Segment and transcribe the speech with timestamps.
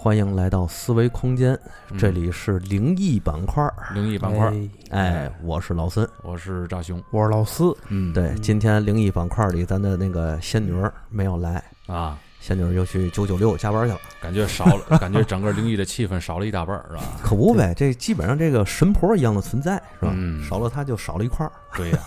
[0.00, 1.58] 欢迎来到思维空间，
[1.98, 3.74] 这里是灵异板块儿。
[3.92, 4.52] 灵异板块儿，
[4.90, 7.02] 哎，哎我是老孙，我是赵兄。
[7.10, 13.98] 我是老四，嗯，对，今天灵异板块里，咱的那个仙女儿没有来，啊，仙女儿又去九九六加班去了。
[14.20, 17.02] 感觉少了， 感觉整个灵异的气氛少了一大半儿，是吧？
[17.20, 20.12] 可不呗，这基本上这个神婆一样的存在，是吧？
[20.14, 21.50] 嗯少了她就少了一块儿。
[21.76, 21.98] 对呀，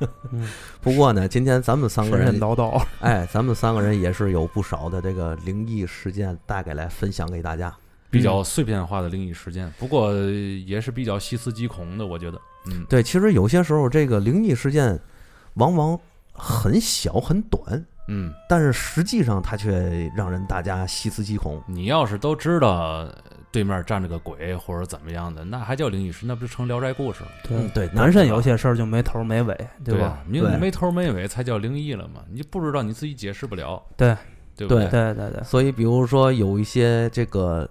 [0.80, 7.74] 不过呢，今天咱们三个人，叨叨， 哎，咱们三个人也是有不少的这个灵异事件带给来分享给大家。
[8.10, 10.14] 比较碎片化的灵异事件，不过
[10.66, 12.40] 也是比较细思极恐的，我觉得。
[12.66, 14.98] 嗯，对，其实有些时候这个灵异事件
[15.54, 15.98] 往往
[16.32, 21.62] 很小很短，嗯，但是实际上它却让人大家细思极恐。
[21.66, 23.06] 你要是都知道
[23.50, 26.26] 对面站着个鬼或者怎么样的，那还叫灵异事？
[26.26, 27.30] 那不就成《聊斋故事》了？
[27.72, 30.18] 对，对，男神有些事儿就没头没尾，吧对吧？？
[30.26, 32.22] 你没头没尾才叫灵异了嘛？
[32.30, 34.16] 你不知道你自己解释不了，对
[34.56, 34.90] 对对不对？
[34.90, 37.68] 对对对，所以比如说有一些这个。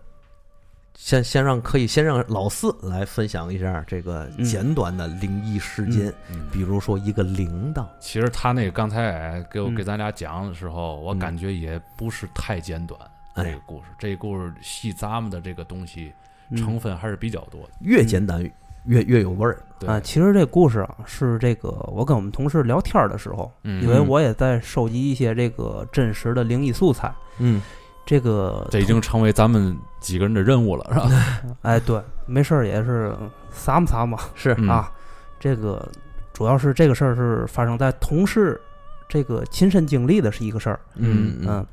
[1.00, 13.00] 先先让可以先让老四来分享一下这个嗯简短的灵异事件，嗯，比如说一个铃铛，其实他那个刚才哎给我嗯给咱俩讲的时候，我嗯感觉也不是太简短。
[13.38, 16.12] 哎这个故事，这个故事细咂摸的这个东西
[16.50, 17.70] 嗯成分还是比较多的。
[17.82, 18.42] 越简单
[18.86, 19.62] 越越有味儿。
[19.86, 27.14] 啊，其实这故事啊是这个我跟我们同事聊天儿的时候，嗯因为我也在收集一些这个真实的灵异素材。
[27.38, 27.62] 嗯，
[28.06, 31.58] 这个这已经成为咱们几个人的任务了，是吧？
[31.62, 33.16] 哎，对，没事儿也是
[33.52, 34.92] 撒嘛撒嘛是嗯啊。
[35.40, 35.88] 这个
[36.34, 38.60] 主要是这个事儿是发生在同事
[39.08, 40.80] 这个亲身经历的是一个事儿。
[40.96, 41.64] 嗯嗯，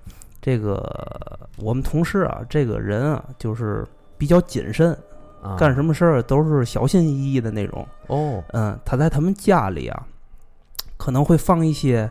[0.44, 3.82] 这个我们同事啊，这个人啊，就是
[4.18, 4.92] 比较谨慎，
[5.42, 5.56] 啊。
[5.56, 7.88] 干什么事儿都是小心翼翼的那种。
[8.08, 10.06] 哦，嗯，他在他们家里啊，
[10.98, 12.10] 可能会放一些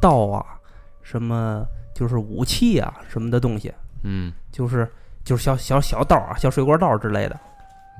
[0.00, 0.44] 刀啊，
[1.02, 3.72] 什么就是武器啊什么的东西，
[4.02, 4.90] 嗯，就是
[5.22, 7.38] 就是小小小刀啊，小水果刀之类的，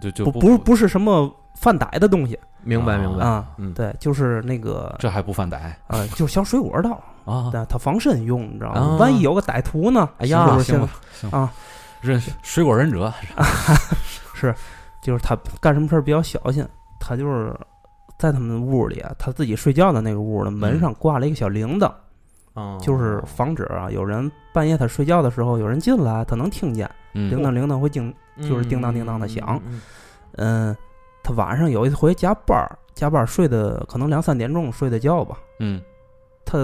[0.01, 3.25] 就就不不是不是什么犯歹的东西啊明白明白。
[3.25, 3.47] 啊。
[3.57, 6.91] 嗯，对，就是那个这还不犯歹啊，就是小水果刀，
[7.25, 7.51] 啊？
[7.53, 8.81] 但它防身用，你知道吗？
[8.81, 10.09] 啊万一有个歹徒呢？
[10.19, 11.53] 哎呀行吧，行啊，
[12.01, 13.13] 忍水果忍者，
[14.35, 14.55] 是，
[15.01, 16.67] 就是他干什么事儿比较小心，
[17.01, 17.55] 他就是
[18.19, 21.91] 在他们屋里啊，他自己睡觉的那个屋的门上挂了一个小铃铛，
[22.59, 22.79] 哦。
[22.81, 27.31] 就是防止啊有人半夜他睡觉的时候有人进来，他能听见嗯。
[27.31, 29.81] 铃铛铃铛会叮，就是叮当叮当的响嗯。
[30.33, 30.77] 嗯，
[31.23, 35.81] 他晚上有一回加班儿，加班儿睡的可能两三点钟睡的觉吧，嗯。
[36.45, 36.59] 他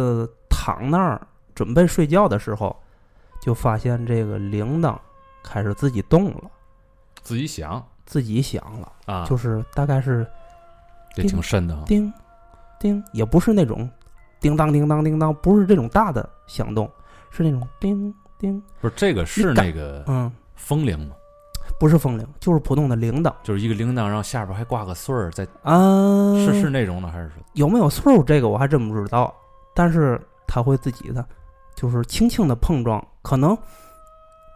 [0.49, 1.21] 躺那儿
[1.54, 2.75] 准备睡觉的时候，
[3.41, 4.97] 就发现这个铃铛
[5.43, 6.50] 开始自己动了，
[7.22, 10.27] 自己想自己响了，啊，就是大概是
[11.15, 11.83] 这挺深的哈。
[11.87, 12.10] 叮
[12.81, 13.88] 叮，也不是那种
[14.44, 16.87] 叮当叮当叮当，不是这种大的响动，
[17.31, 21.16] 是那种叮叮，不是这个是那个嗯，风铃吗？
[21.81, 26.34] 不是风铃，就是普通的铃铛就是一个铃铛，然后下边还挂个穗儿，在啊。
[26.44, 27.43] 是是那种的还是说？
[27.54, 29.34] 有没有穗儿这个我还真不知道，
[29.75, 31.25] 但是它会自己的，
[31.75, 33.56] 就是轻轻的碰撞，可能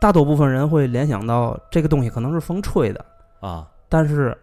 [0.02, 3.02] 大多部分人会联想到这个东西可能是风吹的，
[3.40, 4.36] 啊，但是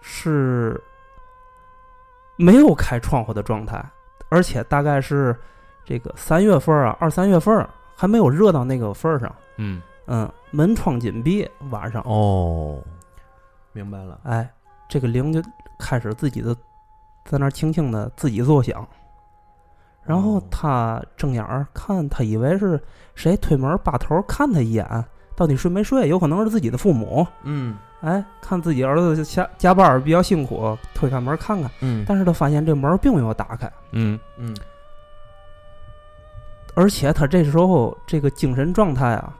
[0.00, 0.82] 是
[2.36, 3.82] 没有开窗户的状态，
[4.30, 5.36] 而且大概是
[5.84, 12.82] 这个三月份啊，二三月份还没有热到那个份儿上，嗯嗯，门窗紧闭，晚上，哦，
[13.72, 14.18] 明白了。
[14.24, 14.50] 哎，
[14.88, 15.42] 这个铃就
[15.78, 16.54] 开始自己的
[17.24, 18.86] 在那儿轻轻的自己作响，
[20.02, 22.80] 然后哦他睁眼儿看，他以为是
[23.14, 25.04] 谁推门把头看他一眼，
[25.36, 26.08] 到底睡没睡？
[26.08, 27.26] 有可能是自己的父母。
[27.42, 32.04] 嗯哎，看自己儿子下加班儿比较辛苦，推开门看看，嗯。
[32.06, 34.18] 但是他发现这门并没有打开，嗯。
[34.36, 34.56] 嗯。
[36.74, 39.36] 而且他这时候这个精神状态啊，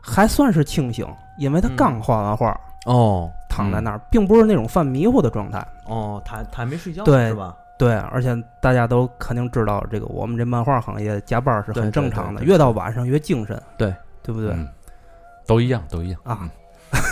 [0.00, 1.06] 还算是清醒，
[1.38, 1.76] 因为他嗯。
[1.76, 3.30] 刚画完画，哦。
[3.48, 5.66] 躺在那儿，并不是那种犯迷糊的状态。
[5.86, 7.56] 哦，他他还没睡觉对是吧？
[7.76, 13.92] 对，而且大家都肯定知道，这个我们这漫画行业加班是很正常的，对对越到晚上越精神，对。
[14.22, 14.50] 对不对？
[14.50, 14.68] 嗯，
[15.46, 16.20] 都一样，都一样。
[16.24, 16.38] 啊。
[16.42, 16.50] 嗯。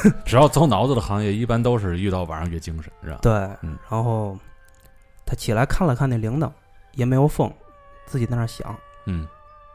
[0.24, 3.18] 只要走脑子的行业，一般都是遇到晚上越精神，是吧？
[3.22, 3.76] 对，嗯。
[3.90, 4.36] 然后
[5.24, 6.50] 他起来看了看那铃铛，
[6.94, 7.52] 也没有风，
[8.06, 8.74] 自己在那儿想，
[9.06, 9.26] 嗯。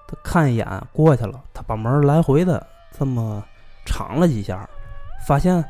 [0.08, 3.44] 他看一眼过去了，他把门来回的这么
[3.86, 4.70] 敞了几下，
[5.26, 5.64] 发现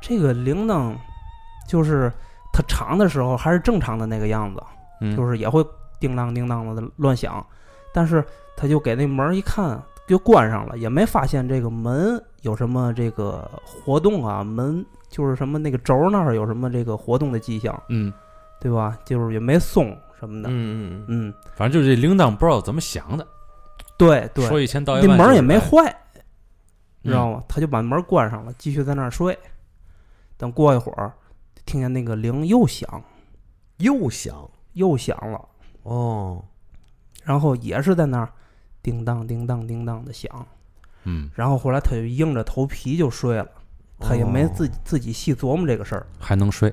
[0.00, 0.94] 这个铃铛
[1.68, 2.12] 就是
[2.52, 4.62] 他敞的时候还是正常的那个样子，
[5.00, 5.64] 嗯，就是也会
[6.00, 7.44] 叮当叮当的乱响，
[7.94, 8.22] 但是
[8.56, 18.12] 他就给那门一看，就关上了，也没发现这个门有什么这个活动啊，门就是什么那个轴那儿有什么这个活动的迹象，嗯，
[18.60, 18.96] 对吧？
[19.04, 19.86] 就是也没松
[20.20, 23.26] 什么的，嗯嗯嗯嗯，反正就是这铃铛不知道怎么响的，
[23.98, 25.96] 对对，说一千道一那门儿万就是哎也没坏，
[27.02, 27.42] 你知道吗？
[27.48, 29.36] 他就把门关上了，继续在那儿睡。
[30.36, 31.12] 等过一会儿，
[31.64, 33.02] 听见那个铃又响，
[33.78, 35.48] 又响又响了，
[35.82, 36.44] 哦，
[37.24, 38.28] 然后也是在那儿
[38.82, 40.46] 叮当叮当叮当的响。
[41.06, 43.46] 嗯，然后后来他就硬着头皮就睡了，
[43.98, 46.06] 他也没哦自己自己细琢磨这个事儿。
[46.18, 46.72] 还能睡，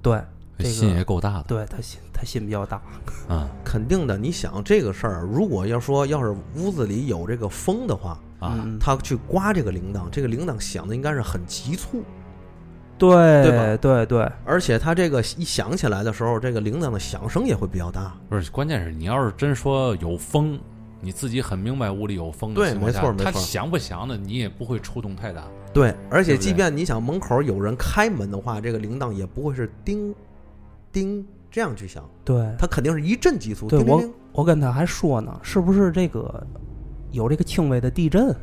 [0.00, 0.22] 对，
[0.56, 1.44] 这个心也够大的。
[1.48, 2.80] 对他心他心比较大。
[3.28, 4.18] 啊肯定的。
[4.18, 12.02] 你想这个事儿，如果要说要是屋子里有这个风的话，啊，嗯，他去刮这个铃铛，这个铃铛响的应该是很急促，
[12.98, 13.10] 对
[13.44, 18.14] 对吧对对，而且他这个一响起来的时候，这个铃铛的响声也会比较大。
[18.28, 20.58] 不是，关键是你要是真说有风，
[21.00, 25.44] 你自己很明白屋里有风的对情况下没错没错他响不响的，你也不会触动太大。
[25.72, 30.14] 对，而且即便你想门口有人开门的话，这个铃铛也不会是叮
[30.92, 33.68] 叮这样去响，对它肯定是一阵急促。
[33.68, 34.02] 对我
[34.32, 36.46] 我跟他还说呢，是不是这个
[37.12, 38.34] 有这个轻微的地震？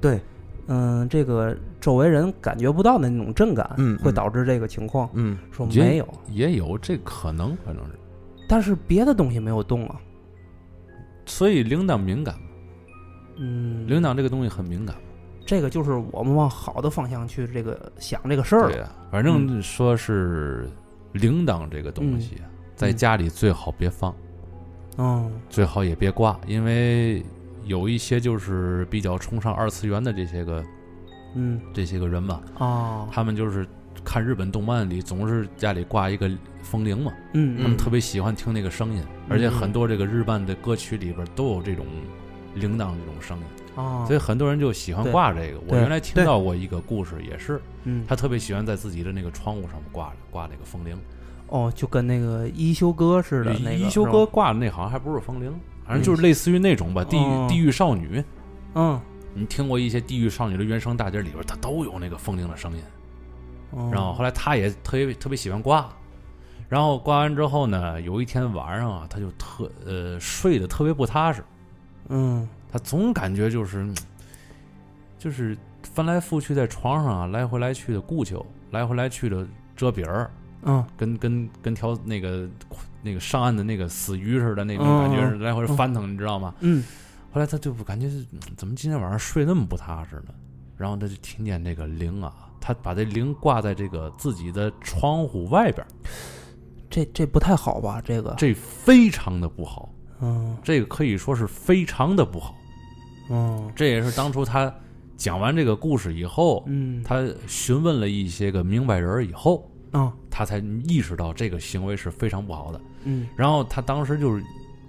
[0.00, 0.20] 对，
[0.66, 5.08] 嗯，这个周围人感觉不到的那种震感，嗯嗯会导致这个情况。
[5.14, 7.92] 嗯，也说没有，也有这可能，反正是。
[8.46, 9.98] 但是别的东西没有动啊。
[11.26, 12.46] 所以铃铛敏感嘛，
[13.36, 15.02] 嗯，铃铛这个东西很敏感嘛。
[15.46, 18.72] 这个就是我们往好的方向去这个想这个事儿了。
[18.72, 20.68] 对呀、反正说是
[21.12, 24.14] 铃铛这个东西啊，在家里最好别放，
[24.96, 25.30] 嗯。
[25.50, 27.22] 最好也别挂，因为
[27.64, 30.64] 有一些就是比较崇尚二次元的这些个
[31.34, 31.60] 嗯。
[31.74, 33.66] 这些个人吧，啊他们就是
[34.04, 36.30] 看日本动漫里总是家里挂一个
[36.62, 41.86] 风铃嘛，嗯他们特别喜欢听那个声音，而且很多这个日漫的歌曲里边都有这种
[42.54, 45.58] 铃铛这种声音，啊，所以很多人就喜欢挂这个。
[45.66, 50.96] 我原来听到过一个故事，也是嗯他特别喜欢在自己的那个窗户上面挂着挂那个风铃。
[51.48, 55.52] 哦，就跟那个一休哥似的那个一休哥挂的那好像还不是风铃，
[55.86, 58.22] 反正就是类似于那种吧，地哦狱地狱少女。
[58.74, 59.00] 嗯，
[59.34, 62.82] 你听过一些地狱少女的原声大碟里边，它都有那个风铃的声音。
[63.70, 63.90] 哦。
[63.92, 65.88] 然后后来他也特别特别喜欢刮，
[66.68, 71.44] 然后刮完之后呢，有一天晚上啊，他就特呃睡得特别不踏实，
[72.08, 72.48] 嗯。
[72.72, 73.94] 他总感觉就是嗯
[75.16, 79.46] 就是翻来覆去在床上啊来回来去的顾求，来回来去的
[79.76, 80.28] 折饼儿，
[80.62, 80.84] 嗯。
[80.96, 82.48] 跟跟跟条那个
[83.00, 85.40] 那个上岸的那个死鱼似的那种嗯感觉嗯。
[85.40, 86.52] 来回翻腾，你知道吗？
[86.60, 86.82] 嗯。
[87.32, 88.08] 后来他就感觉
[88.56, 90.34] 怎么今天晚上睡那么不踏实呢？
[90.76, 92.32] 然后他就听见这个铃啊，
[92.66, 95.88] 他把这铃挂在这个自己的窗户外边儿，
[96.88, 98.00] 这这不太好吧？
[98.02, 102.54] 这个这非常的不好，嗯这个可以说是非常的不好。
[103.28, 104.74] 嗯这也是当初他
[105.14, 110.56] 讲完这个故事以后，嗯他询问了一些个明白人以后，啊他才
[110.88, 112.80] 意识到这个行为是非常不好的。
[113.04, 114.42] 嗯然后他当时就是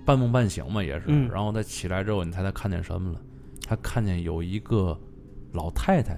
[0.05, 1.07] 半梦半醒嘛，也是。
[1.07, 3.19] 嗯然后他起来之后，你猜他看见什么了？
[3.67, 4.97] 他看见有一个
[5.51, 6.17] 老太太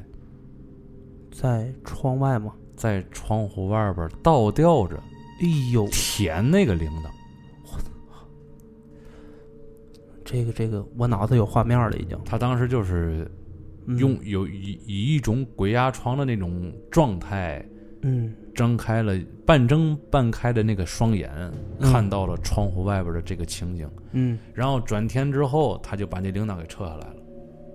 [1.39, 2.51] 在窗外吗。
[2.75, 4.95] 在窗户外边倒吊着
[5.41, 7.09] 哎呦，舔那个铃铛。
[10.25, 12.19] 这个这个，我脑子有画面了，已经。
[12.25, 13.29] 他当时就是
[13.85, 17.63] 嗯用有以以一种鬼压床的那种状态，
[18.01, 21.31] 嗯睁开了半睁半开的那个双眼，
[21.79, 23.89] 嗯看到了窗户外边的这个情景。
[24.11, 27.15] 嗯然后转天之后，他就把那铃铛给撤下来了，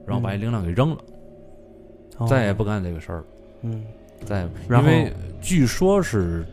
[0.06, 0.98] 然后把那铃铛给扔了，
[2.18, 3.25] 哦再也不干这个事儿了。
[3.62, 3.85] 嗯。
[4.25, 6.47] 再也不然后因为据说是，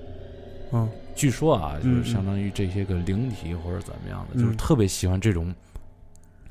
[0.72, 0.90] 嗯。
[1.16, 5.54] 据说啊，就是相当于这些个灵体或者怎么样的，嗯就是特别喜欢这种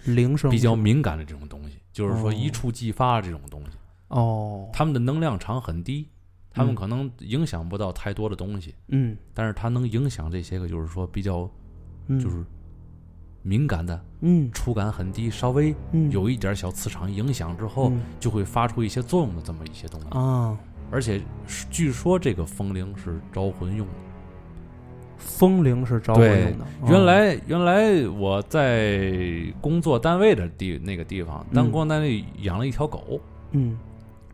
[0.05, 2.33] 铃声比较敏感的这种东西，就是说哦。
[2.35, 3.69] 一触即发这种东西。
[4.09, 6.07] 哦，他们的能量场很低，
[6.50, 6.77] 他们嗯。
[6.77, 9.17] 可能影响不到太多的东西，嗯。
[9.33, 11.50] 但是它能影响这些个，就是说比较
[12.09, 12.21] 嗯。
[12.21, 12.45] 就是
[13.49, 20.07] 敏感的，嗯触感很低，稍微嗯有一点小磁场影响之后，嗯就会发出一些作用的这么一些东西。
[20.11, 20.55] 啊，
[20.90, 21.23] 而且
[21.71, 23.93] 据说这个风铃是招魂用的。
[25.17, 26.64] 风铃是招魂用的。
[26.83, 33.19] 哦原来原来我在工作单位的地那个地方，工作单位养了一条狗。
[33.52, 33.78] 嗯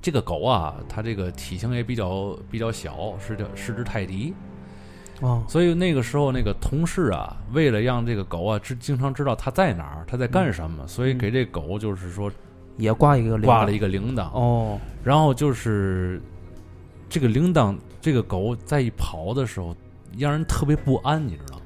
[0.03, 4.35] 这个狗啊，它这个体型也比较比较小，是叫是只泰迪。
[5.21, 12.31] 哦所以那个时候，那个同事啊，为了让这个狗啊知经常知道它在哪儿，它在干什么，所以给这狗就是说
[12.77, 14.31] 也挂一个挂了一个铃铛。
[14.33, 16.21] 哦然后就是
[17.09, 19.77] 这个铃铛，这个狗在一跑的时候，
[20.19, 21.63] 让人特别不安，你知道吗？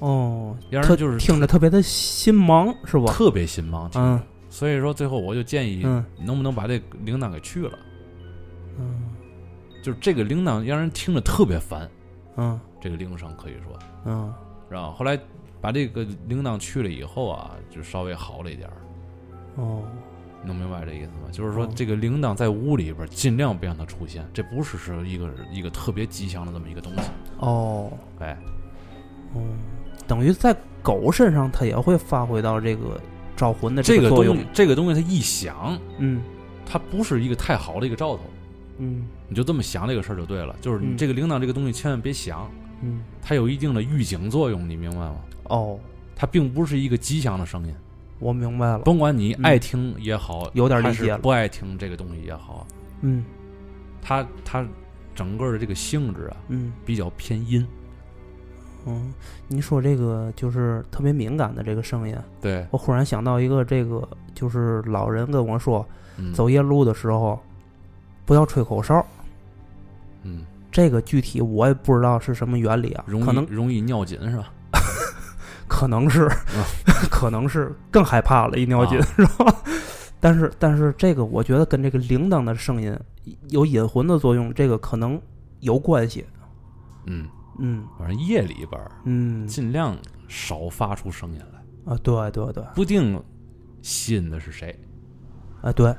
[0.00, 3.06] 哦，让人就是听着特别的心忙是吧？
[3.12, 3.90] 特别心忙。
[3.94, 7.78] 嗯所以说最后我就建议，嗯能不能把这铃铛给去了？
[8.78, 9.02] 嗯
[9.82, 11.88] 就是这个铃铛让人听着特别烦，
[12.36, 13.78] 嗯这个铃声可以说。
[14.04, 14.34] 嗯
[14.68, 15.18] 然后后来
[15.60, 18.76] 把这个铃铛去了以后啊，就稍微好了一点儿。
[19.56, 19.82] 哦，
[20.44, 21.28] 能明白这意思吗？
[21.30, 27.02] 就是说哦，这个铃铛在屋里边儿尽量别让它出现，这不是是一个一个特别吉祥的这么一个东西。
[27.38, 28.36] 哦，哎，
[29.36, 29.42] 嗯，
[30.08, 32.98] 等于在狗身上，它也会发挥到这个
[33.36, 36.22] 招魂的这个作用个东西。，这个东西它一响，嗯
[36.64, 38.22] 它不是一个太好的一个兆头。
[38.78, 42.50] 嗯你就这么想这个事儿就对了，就是你嗯这个铃铛这个东西千万别响，
[42.82, 45.16] 嗯，它有一定的预警作用，你明白吗？
[45.44, 45.78] 哦，
[46.14, 47.74] 它并不是一个吉祥的声音，
[48.18, 48.80] 我明白了。
[48.80, 51.18] 甭管你爱听也好，有点理解了。
[51.18, 52.66] 不爱听这个东西也好，
[53.00, 53.24] 嗯。
[54.00, 54.66] 它它
[55.14, 56.72] 整个的这个性质啊嗯。
[56.84, 57.66] 比较偏阴。
[58.84, 59.14] 嗯，
[59.46, 65.86] 你说这个就是特别敏感的这个声音，对，我忽然想到一个，这个就是老人跟我说，
[66.16, 67.40] 嗯，走夜路的时候
[68.26, 69.06] 不要吹口哨。
[70.24, 74.52] 嗯，这个具体我也不知道是什么原理啊，容易可能容易尿紧是吧？
[75.68, 76.28] 可能是，
[77.10, 79.54] 可能是更害怕了，一尿紧、啊 是吧？
[80.18, 82.96] 但是但是这个我觉得跟这个铃铛的声音
[83.50, 85.20] 有引魂的作用，这个可能
[85.60, 86.24] 有关系。
[87.06, 89.96] 嗯，嗯反正夜里边儿嗯尽量
[90.28, 93.20] 少发出声音来，啊，对对对，不定
[93.82, 94.78] 吸引的是谁。
[95.60, 95.94] 啊对，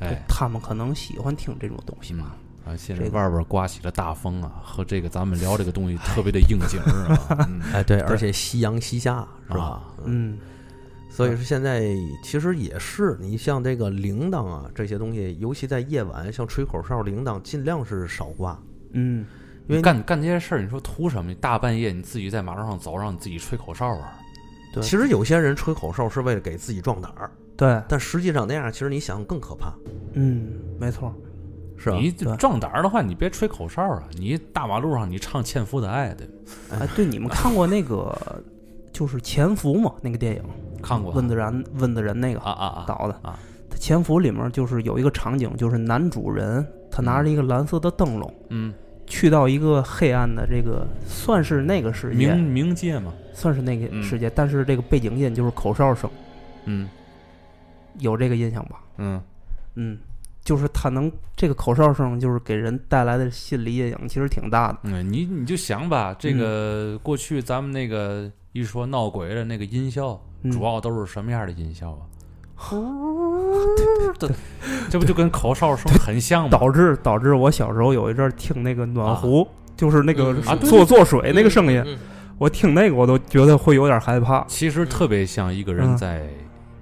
[0.00, 2.36] 哎，他们可能喜欢听这种东西嗯吧。
[2.64, 9.82] 啊，现在这外边刮起了大风啊，和这个咱们聊这个东西特别的应景儿啊， 嗯哎，对，而且夕阳西下是吧啊？
[10.04, 10.38] 嗯
[11.10, 18.58] 所以说现在其实也是，你像这个铃铛啊这些东西，尤其在夜晚，像吹口哨、铃铛，尽量是少挂，
[18.92, 19.26] 嗯，
[19.68, 21.30] 因为干干这些事儿，你说图什么？
[21.30, 24.18] 你大半夜你自己在马路上走，让你自己吹口哨啊？
[24.72, 29.74] 对其实有些人吹口哨是为了给自己壮胆儿，对，但实际上那样，其实你想更可怕，
[30.14, 31.14] 嗯，没错，
[31.82, 31.96] 是吧？
[31.96, 34.02] 你壮胆儿的话，你别吹口哨啊！
[34.12, 36.32] 你大马路上你唱《纤夫的爱》对吗？
[36.80, 38.16] 哎，对，你们看过那个
[38.92, 39.92] 就是《潜伏》吗？
[40.00, 40.42] 那个电影，
[40.80, 42.84] 看过温子然温子仁那个啊啊啊！
[42.86, 43.38] 导的啊。
[43.68, 48.72] 他《潜伏》里面就是有一个场景，就是男主人他拿着一个蓝色的灯笼，嗯，
[49.06, 56.08] 去到一个黑暗的这个算是那个世界冥，冥界嘛，算是那个嗯世界，但是这个背景音就是口哨声，
[56.66, 56.88] 嗯
[57.98, 58.82] 有这个印象吧？
[58.98, 59.20] 嗯，
[59.76, 59.98] 嗯，
[60.44, 64.78] 就是他能这个口哨声，就是给人带来的心理阴影其实挺大的。
[64.84, 70.50] 嗯，你你就想吧，这个过去咱们那个一说闹鬼的那个音效，嗯。
[70.50, 72.02] 主要都是什么样的音效啊？
[74.90, 76.50] 这不就跟口哨声很像吗？
[76.50, 79.46] 导致导致我小时候有一阵儿听那个暖壶，
[79.76, 81.98] 就是那个嗯啊对做做水那个声音，嗯
[82.38, 84.44] 我听那个我都觉得会有点害怕。
[84.48, 85.96] 其实特别像一个人嗯。
[85.96, 86.28] 在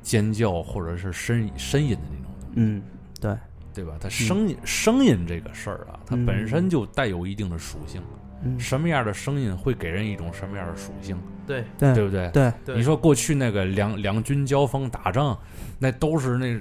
[0.03, 2.83] 尖叫或者是呻呻吟的那种嗯，
[3.21, 3.37] 对，
[3.75, 3.95] 对吧？
[4.01, 8.03] 它声音声音这个事儿啊，它嗯本身就带有一定的属性。
[8.43, 11.15] 嗯，什么样的声音会给人一种什么样的属性，
[11.47, 12.31] 对对对不对？
[12.31, 15.39] 对，对，你说过去那个两两军交锋打仗，
[15.79, 16.59] 那都是那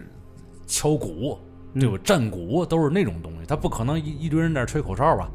[0.67, 1.39] 敲鼓，
[1.73, 1.97] 嗯对吧？
[2.03, 5.31] 战鼓都是那种东西，他不可能一一堆人在那吹口哨吧，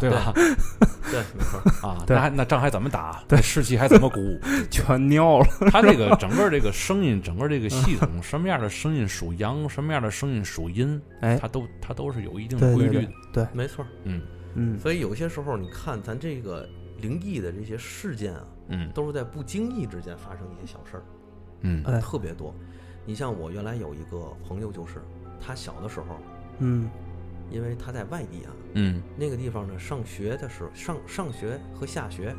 [0.00, 0.32] 对吧？
[0.34, 3.22] 对，没错， 啊，那还那仗还怎么打？
[3.28, 4.40] 对士气还怎么鼓舞？
[4.70, 5.46] 全尿了。
[5.70, 13.12] 他这个整个这个声音，整个这个系统，什么样的声音属阳，什么样的声音属阴，哎，它都它都是有一定规律的。
[13.32, 13.84] 对对，没错。
[14.04, 14.22] 嗯
[14.54, 16.68] 嗯，所以有些时候，你看咱这个
[16.98, 21.02] 灵异的这些事件啊，嗯都是在不经意之间发生一些小事儿，
[21.60, 22.52] 嗯哎，特别多。
[23.06, 24.94] 你像我原来有一个朋友，就是
[25.40, 26.18] 他小的时候，
[26.58, 26.90] 嗯
[27.50, 29.02] 因为他在外地啊，嗯。
[29.16, 32.34] 那个地方呢，上学的时候，上上学和下学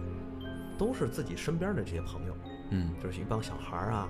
[0.77, 2.35] 都是自己身边的这些朋友，
[2.71, 2.93] 嗯。
[3.03, 4.07] 就是一帮小孩儿啊，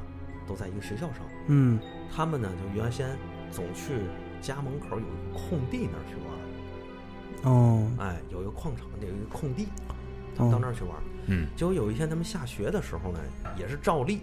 [0.48, 1.26] 都在一个学校上。
[1.48, 1.80] 嗯。
[2.12, 3.18] 他们呢，就原先
[3.52, 4.02] 总去
[4.42, 7.92] 家门口有一个空地那儿去玩儿，哦。
[8.00, 9.68] 哎，有一个矿场，有一个空地，
[10.36, 10.48] 他哦。
[10.48, 11.04] 们到那儿去玩儿。
[11.28, 11.48] 嗯。
[11.56, 13.20] 结果有一天他们下学的时候呢，
[13.58, 14.22] 也是照例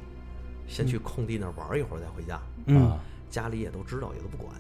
[0.67, 2.91] 先去空地那儿玩一会儿再回家，嗯。
[2.91, 2.99] 啊。
[3.31, 4.55] 家里也都知道，也都不管。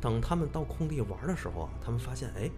[0.00, 2.50] 等他们到空地玩的时候啊，他们发现，哎，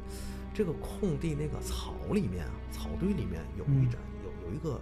[0.55, 4.81] 这个空地那个草里面啊，草堆里面有一嗯盏、有有一个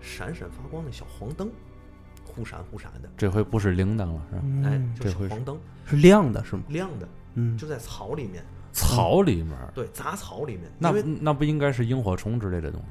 [0.00, 1.50] 闪闪发光的小黄灯，
[2.24, 4.42] 忽闪忽闪的，这回不是铃铛了，是吧？
[4.64, 6.62] 哎嗯，，就这回是黄灯是亮的是吗？
[6.68, 10.70] 亮的，嗯，就在草里面，草里面，对，杂草里面。
[10.78, 12.86] 那那不应该是萤火虫之类的东西？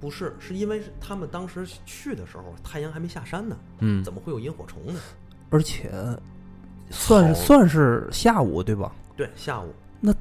[0.00, 5.00] 不是，是因为他们当时去的时候，太阳还没下山呢，嗯怎么会有萤火虫呢？
[5.50, 5.90] 而且
[6.90, 8.92] 算是算是下午对吧？
[9.16, 9.66] 对，下午，
[10.00, 10.14] 那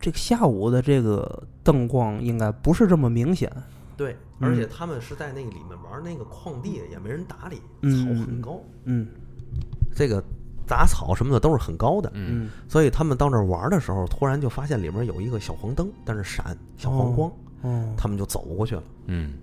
[0.00, 3.50] 这个下午的这个灯光应该不是这么明显。
[3.96, 9.06] 对，嗯而且他们是在那个里面玩那个矿地，也没人打理，嗯草很高，嗯。
[9.94, 10.22] 这个
[10.66, 12.44] 杂草什么的都是很高的，嗯。
[12.44, 12.50] 嗯。
[12.66, 17.30] 所以他们到那儿玩的时候，突然就发现里面有一个小黄灯，但是闪小黄光，
[17.62, 18.82] 哦，他们就走过去了。
[19.06, 19.34] 嗯。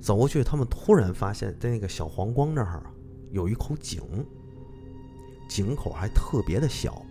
[0.00, 2.84] 走过去，他们突然发现，在那个小黄光那儿啊，
[3.32, 4.00] 有一口井，
[5.48, 7.04] 井口还特别的小。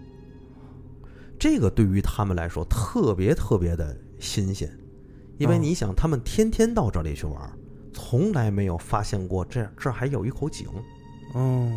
[1.38, 4.72] 这个对于他们来说特别特别的新鲜，
[5.38, 7.52] 因为哦你想，他们天天到这里去玩，
[7.94, 10.68] 从来没有发现过这这还有一口井，
[11.34, 11.72] 哦，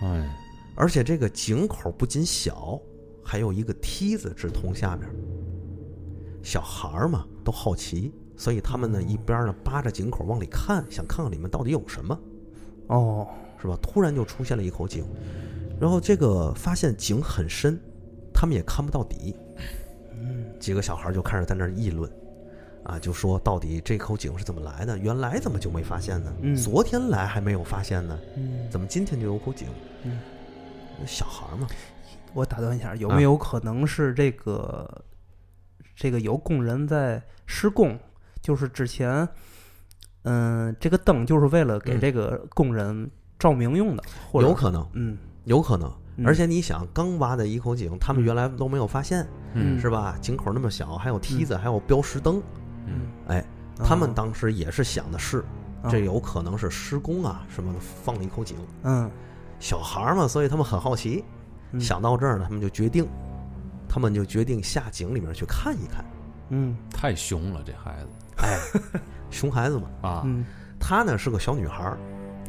[0.00, 0.36] 哎，
[0.74, 2.80] 而且这个井口不仅小，
[3.22, 5.08] 还有一个梯子直通下面。
[6.42, 12.18] 小孩儿嘛都好奇，所以他们呢一边呢扒着井口往里看，想看看里面到底有什么。
[12.88, 13.28] 哦，
[13.64, 13.78] 是吧？
[13.80, 15.02] 突然就出现了一口井，
[15.80, 17.80] 然后这个发现井很深，
[18.34, 19.34] 他们也看不到底。
[20.60, 22.10] 几个小孩就开始在那儿议论，
[22.84, 24.98] 啊，就说到底这口井是怎么来的？
[24.98, 26.32] 原来怎么就没发现呢？
[26.42, 29.66] 嗯昨天来还没有发现呢，嗯，怎么今天就有口井？
[30.04, 30.20] 嗯，
[31.06, 31.66] 小孩嘛，
[32.34, 35.04] 我打断一下，有啊没有可能是这个、
[35.96, 37.98] 这个有工人在施工？
[38.40, 39.26] 就是之前，
[40.22, 43.10] 嗯、这个灯就是为了给嗯这个工人
[43.44, 45.92] 照明用的，或者有可能，嗯，有可能。
[46.16, 46.26] 嗯。
[46.26, 49.78] 而且你想，刚挖的一口井，他们原来都没有发现，嗯。
[49.78, 50.16] 是吧？
[50.18, 52.42] 井口那么小，还有梯子，还有标识灯，
[52.86, 53.44] 嗯，哎，
[53.84, 55.44] 他们当时也是想的是，
[55.82, 55.90] 啊。
[55.90, 58.56] 这有可能是施工啊什么的放了一口井。
[58.84, 59.10] 嗯。
[59.60, 61.22] 小孩儿嘛，所以他们很好奇。
[61.72, 61.78] 嗯。
[61.78, 63.06] 想到这儿呢，他们就决定，
[63.86, 66.02] 他们就决定下井里面去看一看。
[66.48, 66.74] 嗯。
[66.90, 68.08] 太凶了，这孩子。
[68.38, 68.58] 哎，
[69.30, 70.46] 熊孩子嘛，啊，嗯。
[70.80, 71.94] 她呢是个小女孩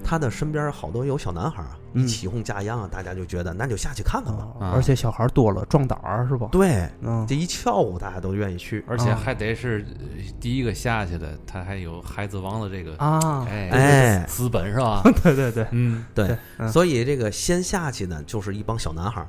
[0.06, 4.48] 儿，她的身边好多有小男孩儿啊，嗯一起哄架秧啊，大家就觉得那就下去看看吧。
[4.74, 6.48] 而且小孩多了壮胆儿是吧？
[6.52, 8.84] 对，嗯，这一跳舞大家都愿意去。
[8.88, 10.06] 而且啊还得是呃
[10.40, 15.02] 第一个下去的，他还有孩子王的这个啊，哎哎资本是吧？
[15.24, 19.28] 对对对，嗯，对，嗯所以这个先下去呢，就是一帮小男孩儿，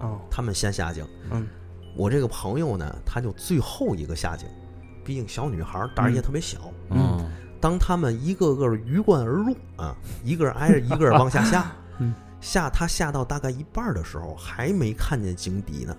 [0.00, 1.06] 哦，他们先下井。
[1.30, 1.46] 嗯
[1.96, 4.46] 我这个朋友呢，他就最后一个下井，
[5.04, 6.58] 毕竟小女孩儿胆儿也特别小。
[6.90, 7.07] 嗯，
[7.60, 9.94] 当他们一个个鱼贯而入啊，
[10.24, 15.96] 一个挨着一个往下下， 嗯下他下到大概一半的时候，还没看见井底呢。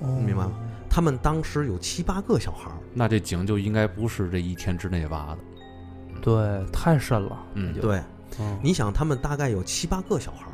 [0.00, 0.52] 哦明白吗？
[0.88, 5.38] 他们当时有七八个小孩儿，那这井就应该不是这一天之内挖的，
[6.22, 8.02] 对，太深了，嗯，对，
[8.38, 10.46] 嗯你想他们大概有七八个小孩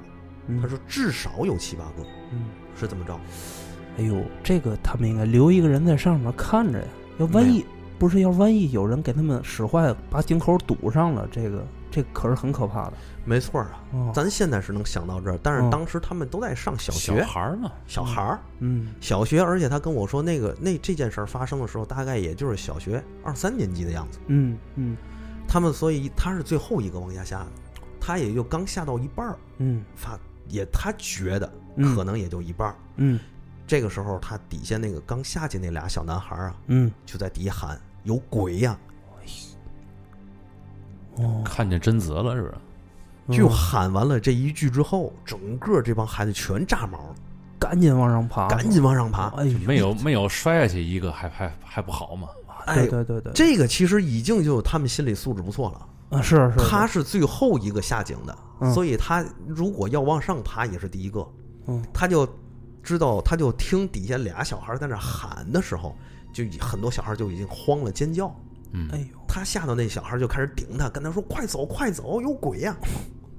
[0.61, 2.45] 他说至少有七八个，嗯。
[2.79, 3.19] 是这么着。
[3.99, 6.87] 哎呦，这个他们应该留一个人在上面看着呀。
[7.19, 7.65] 要万一
[7.99, 12.93] 不是要万一有人给他们使坏，把井口堵上了，这个这可是很可怕的。
[13.25, 24.19] 没错儿啊，哦，咱现在是能想到这儿，但是嗯当时他们都在上小学小，孩儿嘛，小孩儿，嗯小学，而且他跟我说，那个那这件事儿发生的时候，大概也就是小学二三年级的样子。
[24.27, 24.97] 嗯嗯
[25.49, 27.47] 他们所以他是最后一个往下下的，
[28.01, 32.77] 他也就刚下到一半儿，嗯发也他觉得嗯可能也就一半儿。
[32.97, 33.19] 嗯
[33.67, 37.77] 这个时候，他底下那个刚下去那俩小男孩儿啊，嗯，就在底下喊
[38.07, 38.79] ：“有鬼呀
[41.17, 42.55] 哦，看见贞子了是不是？！”
[43.37, 47.15] 就嗯喊完了这一句之后，整个这帮孩子全炸毛了，
[47.59, 49.29] 赶紧往上爬，赶紧往上爬。
[49.37, 52.29] 哎呦，没有没有摔下去一个还还还不好吗？
[52.67, 56.17] 哎对，对对对，这个其实已经就他们心理素质不错了。
[56.17, 61.27] 啊是是，他是最后一个下井的，嗯所以他如果要往上爬，也是第一个。
[61.67, 62.29] 嗯他就
[62.81, 65.97] 知道，他就听底下俩小孩在那喊的时候，
[66.37, 68.35] 就已很多小孩就已经慌了，尖叫。
[68.73, 72.77] 嗯哎，呦，他吓到那小孩就开始顶他，跟他说：“快走，快走，有鬼呀、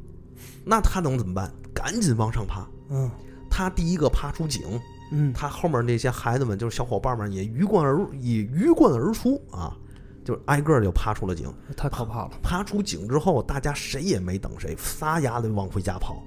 [0.65, 1.51] 那他能怎么办？
[1.75, 2.67] 赶紧往上爬。
[2.89, 3.11] 嗯
[3.49, 4.63] 他第一个爬出井，
[5.11, 9.77] 嗯，他后面那些孩子们，就是小伙伴们，也鱼贯而入，也鱼贯而出啊，
[10.25, 11.53] 就是挨个儿就爬出了井。
[11.75, 16.23] 太可怕了，爬出井之后，大家谁也没等谁，撒丫子往回家跑，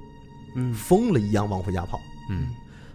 [0.54, 1.98] 嗯疯了一样往回家跑。
[2.30, 2.48] 嗯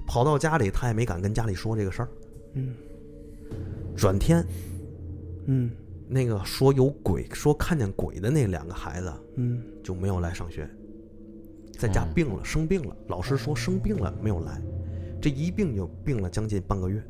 [0.08, 2.10] 跑到家里，他也没敢跟家里说这个事儿。
[2.54, 2.74] 嗯
[3.96, 4.46] 转天，
[5.48, 5.72] 嗯。
[6.08, 9.60] 那个说有鬼、说看见鬼的那两个孩子嗯。
[9.84, 10.70] 就没有来上学，
[11.80, 12.96] 在家哦病了，生病了。
[13.08, 14.62] 老师说生病了，没有来。
[15.20, 17.02] 这一病就病了将近半个月。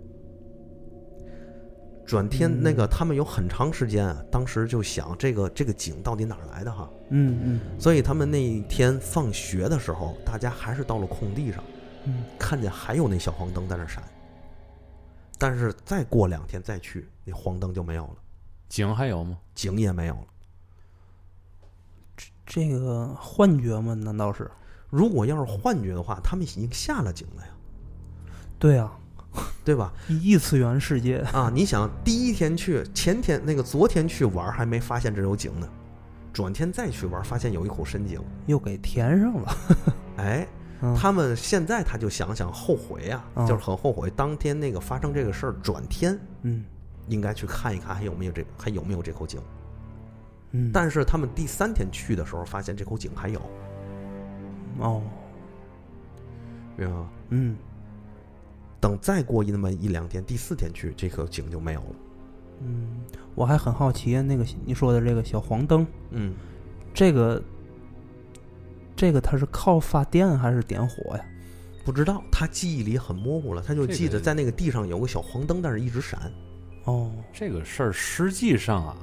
[2.05, 2.61] 转天，嗯。
[2.61, 7.59] 那个他们有很长时间啊，当时就想这个这个井到底哪儿来的哈，嗯嗯。
[7.77, 11.61] 所以他们那一天放学的时候，大家还是到了空地上，
[12.05, 14.01] 嗯，看见还有那小黄灯在那儿闪。
[15.37, 18.15] 但是再过两天再去，那黄灯就没有了，
[18.69, 19.37] 井还有吗？
[19.53, 20.27] 井也没有了。
[22.15, 23.93] 这这个幻觉吗？
[23.93, 24.49] 难道是？
[24.89, 27.49] 如果要是幻觉的话，他们已经下了井了呀，
[28.57, 28.97] 对啊，
[29.65, 29.91] 对吧？
[30.07, 35.67] 异次元世界，啊，你想第一天去，前天那个昨天去玩还没发现这有井呢，
[36.31, 39.57] 转天再去玩发现有一口深井，又给填上了。
[40.17, 40.47] 哎，
[40.85, 40.95] 嗯。
[40.95, 43.47] 他们现在他就想想后悔啊，嗯。
[43.47, 46.63] 就是很后悔当天那个发生这个事儿，转天嗯。
[47.07, 49.39] 应该去看一看还有没有这还有没有这口井。
[50.51, 53.39] 嗯，但是他们第三天去的时候，发现这口井还有，
[54.79, 55.01] 哦，
[56.77, 57.09] 明白吗？
[57.29, 57.55] 嗯。
[58.79, 61.95] 等再过一那么一两天，第四天去，这口井就没有了。
[62.61, 63.01] 嗯，
[63.33, 66.33] 我还很好奇那个你说的这个小黄灯，嗯，
[66.93, 67.41] 这个
[68.95, 71.25] 这个他是靠发电还是点火呀？
[71.83, 76.31] 不知道，他记忆里很模糊了，他就记得在那个地上有个小黄灯，但是一直闪。
[76.85, 78.97] 哦，这个事儿实际上啊，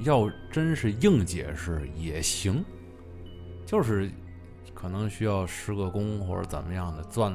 [0.00, 2.64] 要真是硬解释也行，
[3.64, 4.10] 就是
[4.74, 7.32] 可能需要施个工或者怎么样的钻，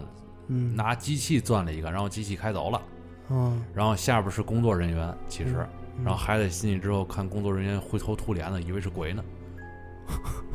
[0.47, 2.81] 嗯，拿机器钻了一个，然后机器开走了，
[3.29, 5.65] 嗯，然后下边是工作人员，其实，
[5.97, 9.23] 嗯然后孩子进去之后看工作人员灰头土脸的，以为是鬼呢，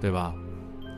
[0.00, 0.34] 对吧？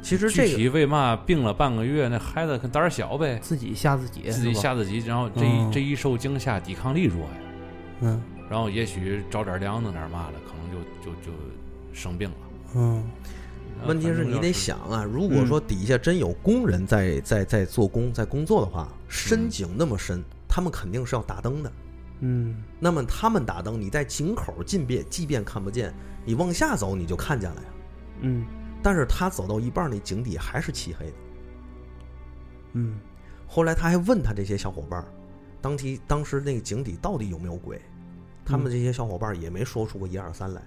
[0.02, 7.36] 其实这个具体为嘛病了半个月，那孩子可胆儿小呗，自己吓自己，自己是吧，吓自己，然后这一、嗯这一受惊吓，抵抗力弱呀。
[8.02, 11.32] 嗯然后也许着点凉子点嘛的，可能就就就
[11.92, 12.36] 生病了。
[12.76, 13.02] 嗯
[13.84, 21.72] 问题是你得想啊，如果说底下真有工人在在在做工在工作的话，深井那么深，他们肯定是要打灯的。
[22.20, 25.92] 嗯那么他们打灯，你在井口进便即便看不见，
[26.24, 27.68] 你往下走你就看见了呀。
[28.20, 28.46] 嗯
[28.86, 31.16] 但是他走到一半，那井底还是漆黑的。
[32.74, 33.00] 嗯
[33.44, 35.08] 后来他还问他这些小伙伴儿，
[35.60, 37.82] 当期当时那个井底到底有没有鬼？
[38.44, 40.62] 他们这些小伙伴儿也没说出个一二三来，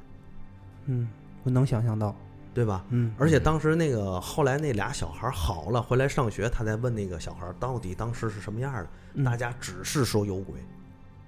[0.87, 1.07] 嗯，
[1.43, 2.13] 我能想象到，
[2.53, 2.85] 对吧？
[2.89, 10.59] 嗯，而且当时那个后来那俩小孩好了，回来上学，他再问那个小孩到底当时是什么样的，嗯大家只是说有鬼，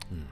[0.09, 0.23] 嗯，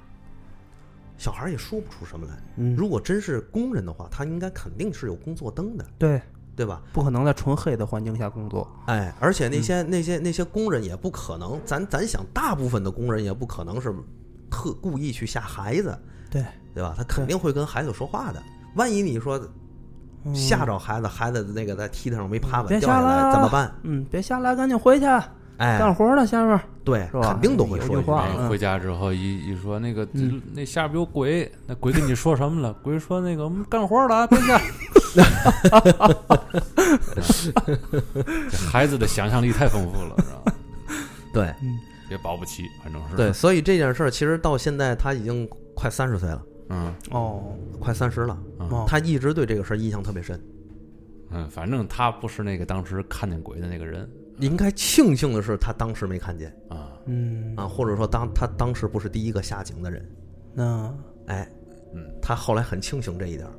[1.18, 2.38] 小孩也说不出什么来。
[2.58, 6.22] 嗯，如果真是工人的话，他应该肯定是有工作灯的，对，
[6.60, 6.82] 对吧？
[6.92, 13.96] 不可能在纯黑的环境下工作，哎，而且那嗯些、那些那些工人也不可能，咱咱想，大部分的工人也不可能是
[14.52, 15.98] 特故意去吓孩子，
[16.30, 16.44] 对，
[16.74, 16.94] 对吧？
[16.98, 18.44] 他肯定会跟孩子说话的。
[18.76, 19.40] 万一你说
[20.26, 23.74] 嗯吓着孩子，孩子那个在梯子上没爬稳别掉下下来怎么办？
[23.84, 32.74] 嗯，别下来，赶紧回去哎，干活了，下面对，是吧肯定都会说一句话回家之后一一说那个、嗯那下边有鬼，那鬼跟你说什么了？
[32.82, 34.60] 鬼说那个我们干活了啊，别下。
[35.16, 35.22] 这
[38.70, 40.54] 孩子的想象力太丰富了，知道吗？
[41.34, 41.46] 对。
[41.62, 41.80] 嗯。
[42.10, 43.16] 也保不齐，反正是。
[43.16, 46.92] 对，，所以这件事儿其实到现在他已经快三十岁了，嗯。
[47.12, 47.56] 哦。
[47.80, 48.36] 快三十了，
[48.88, 50.42] 他一直对这个事儿印象特别深。
[51.30, 54.10] 嗯，反正他不是那个当时看见鬼的那个人。
[54.40, 57.56] 应该庆幸的是，他当时没看见啊，嗯。
[57.56, 60.04] 啊，或者说当他当时不是第一个下井的人。
[60.56, 60.92] 那
[61.28, 61.48] 哎，
[61.94, 63.54] 嗯，他后来很庆幸这一点儿。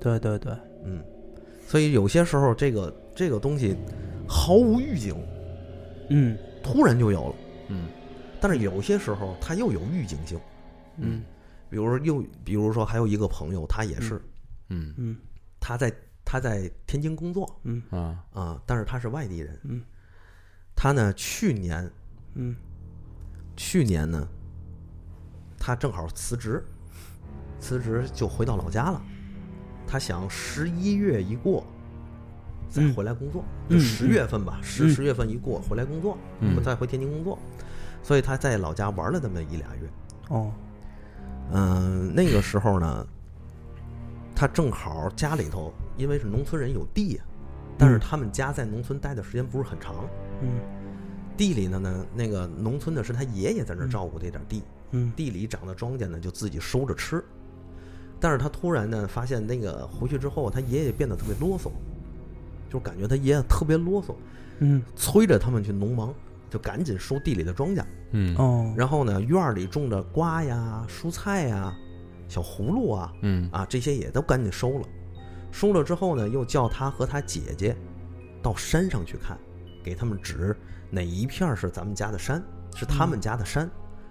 [0.00, 0.52] 对对对，
[0.84, 1.04] 嗯，
[1.66, 3.76] 所以有些时候这个这个东西
[4.28, 5.14] 毫无预警，
[6.10, 6.36] 嗯。
[6.62, 7.34] 突然就有了。
[7.68, 7.88] 嗯。
[8.40, 10.40] 但是有些时候它又有预警性，
[10.96, 11.22] 嗯。
[11.70, 14.20] 比如说又比如说还有一个朋友，他也是。
[14.68, 14.92] 嗯。
[14.96, 15.16] 嗯。
[15.60, 15.92] 他在
[16.24, 17.48] 他在天津工作。
[17.62, 17.82] 嗯。
[17.90, 18.24] 啊。
[18.32, 19.58] 啊，但是他是外地人。
[19.62, 19.82] 嗯。
[20.74, 21.90] 他呢去年
[22.34, 22.54] 嗯。
[23.56, 24.28] 去年呢，
[25.58, 26.62] 他正好辞职，
[27.58, 29.02] 辞职就回到老家了。
[29.86, 31.64] 他想十一月一过，
[32.68, 34.90] 再嗯回来工作，嗯就十月份吧，十嗯。
[34.90, 36.62] 十月份一过回来工作，嗯。
[36.62, 37.38] 再回天津工作。
[38.02, 39.88] 所以他在老家玩了那么一俩月。
[40.28, 40.52] 哦。
[41.52, 43.06] 嗯，那个时候呢，
[44.34, 47.24] 他正好家里头因为是农村人有地呀，
[47.78, 50.08] 但是嗯他们家在农村待的时间不是很长，
[50.42, 50.48] 嗯。
[51.36, 55.12] 地里呢呢那个农村的是他爷爷在那儿照顾这点地，嗯。
[55.14, 57.24] 地里长的庄稼呢就自己收着吃。
[58.18, 61.70] 但是他突然呢发现那个回去之后，他爷爷变得特别啰嗦，
[62.70, 64.14] 就感觉他爷爷特别啰嗦，
[64.60, 66.14] 嗯催着他们去农忙，
[66.48, 67.84] 就赶紧收地里的庄稼。
[68.12, 71.74] 嗯哦然后呢，院儿里种着瓜呀、蔬菜呀、
[72.28, 74.86] 小葫芦啊嗯啊这些也都赶紧收了。
[75.50, 77.76] 收了之后呢，又叫他和他姐姐
[78.42, 79.36] 到山上去看，
[79.82, 80.56] 给他们指
[80.90, 82.42] 哪一片儿是咱们家的山，
[82.74, 83.68] 是他们家的山。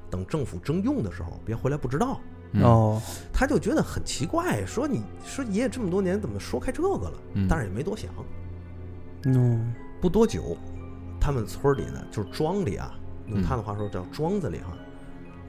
[0.09, 2.19] 等政府征用的时候，别回来不知道。
[2.55, 2.63] 嗯。
[2.63, 3.01] 哦
[3.37, 7.13] 他就觉得很奇怪，说你说爷爷这么多年怎么说开这个了？
[7.33, 7.47] 嗯。
[7.49, 8.09] 但是也没多想。
[9.25, 9.73] 嗯。
[10.01, 10.55] 不多久，
[11.19, 12.93] 他们村里呢，就是庄里啊，
[13.27, 14.77] 用他的话说叫庄子里哈、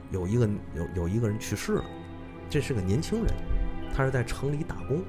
[0.09, 1.83] 有一个有有一个人去世了，
[2.49, 3.33] 这是个年轻人，
[3.93, 5.03] 他是在城里打工，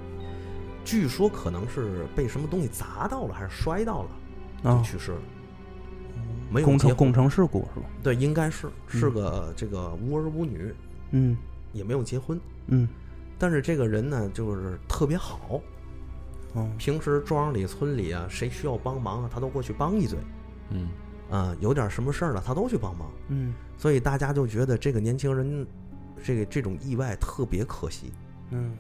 [0.85, 4.11] 据说可能是被什么东西砸到了，还是摔到了，
[4.63, 5.19] 就啊，去世了。
[6.51, 7.87] 没有工程工程事故是吧？
[8.03, 10.75] 对，应该是是个这个无儿无女，
[11.13, 11.37] 嗯
[11.79, 12.87] 也没有结婚，嗯
[13.38, 15.61] 但是这个人呢，就是特别好，
[16.55, 20.19] 哦平时庄里村里啊，谁需要帮忙啊，他都过去帮一嘴。
[20.71, 20.88] 嗯
[21.31, 25.67] 啊、有点什么事儿了，他都去帮忙，嗯所以大家就觉得这个年轻人，
[26.23, 28.12] 这个这种意外特别可惜，
[28.51, 28.73] 嗯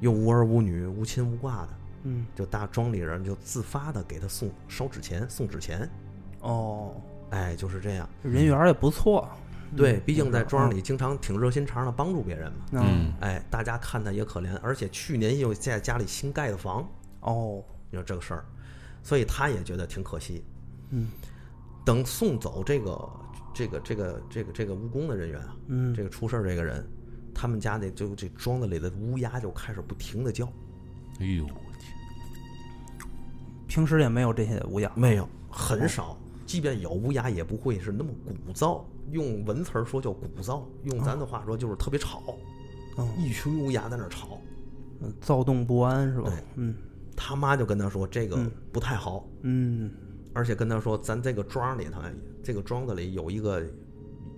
[0.00, 1.68] 又无儿无女、无亲无挂的，
[2.04, 5.90] 嗯就大庄里人就自发的给他送烧纸钱、送纸钱，
[6.40, 6.94] 哦，
[7.30, 8.08] 哎，就是这样。
[8.22, 9.28] 人缘也不错。
[9.76, 12.58] 对，毕竟在庄里经常挺热心肠的帮助别人嘛。
[12.72, 12.82] 嗯。
[12.82, 13.14] 嗯。
[13.20, 16.88] 哎，大家看他也可怜，而且去年又在家里新盖的房，
[17.20, 18.44] 哦，你说这个事儿，
[19.02, 20.44] 所以他也觉得挺可惜。
[20.90, 21.08] 嗯。
[21.84, 23.10] 等送走这个
[23.54, 25.94] 这个这个这个这个务工的人员啊，嗯。
[25.94, 26.86] 这个出事儿这个人，
[27.34, 30.46] 他们家那就这庄子里的乌鸦就开始不停的叫，
[31.20, 31.92] 哎呦我天，
[33.66, 34.90] 平时也没有这些乌鸦。
[34.94, 42.22] 没有很少，即便有乌鸦也不会是那么鼓噪，用文词儿说叫鼓噪，用咱的话说就是特别吵，
[42.96, 44.40] 嗯一群乌鸦在那儿吵。
[45.00, 46.42] 嗯，躁动不安是吧对？
[46.56, 46.74] 嗯
[47.14, 49.90] 他妈就跟他说这个嗯不太好，嗯
[50.32, 52.00] 而且跟他说咱这个庄里头，
[52.42, 53.60] 这个庄子里有一个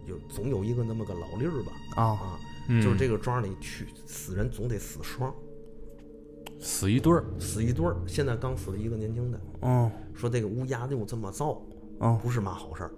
[0.06, 5.32] 有总有一个那么个老例儿吧，啊啊，嗯就是这个庄里去死人总得死双，
[6.58, 7.96] 死一对儿，死一对儿。
[8.06, 11.62] 现在刚死了一个年轻的，嗯说这个乌鸦又这么造，
[12.00, 12.90] 嗯不是嘛好事儿。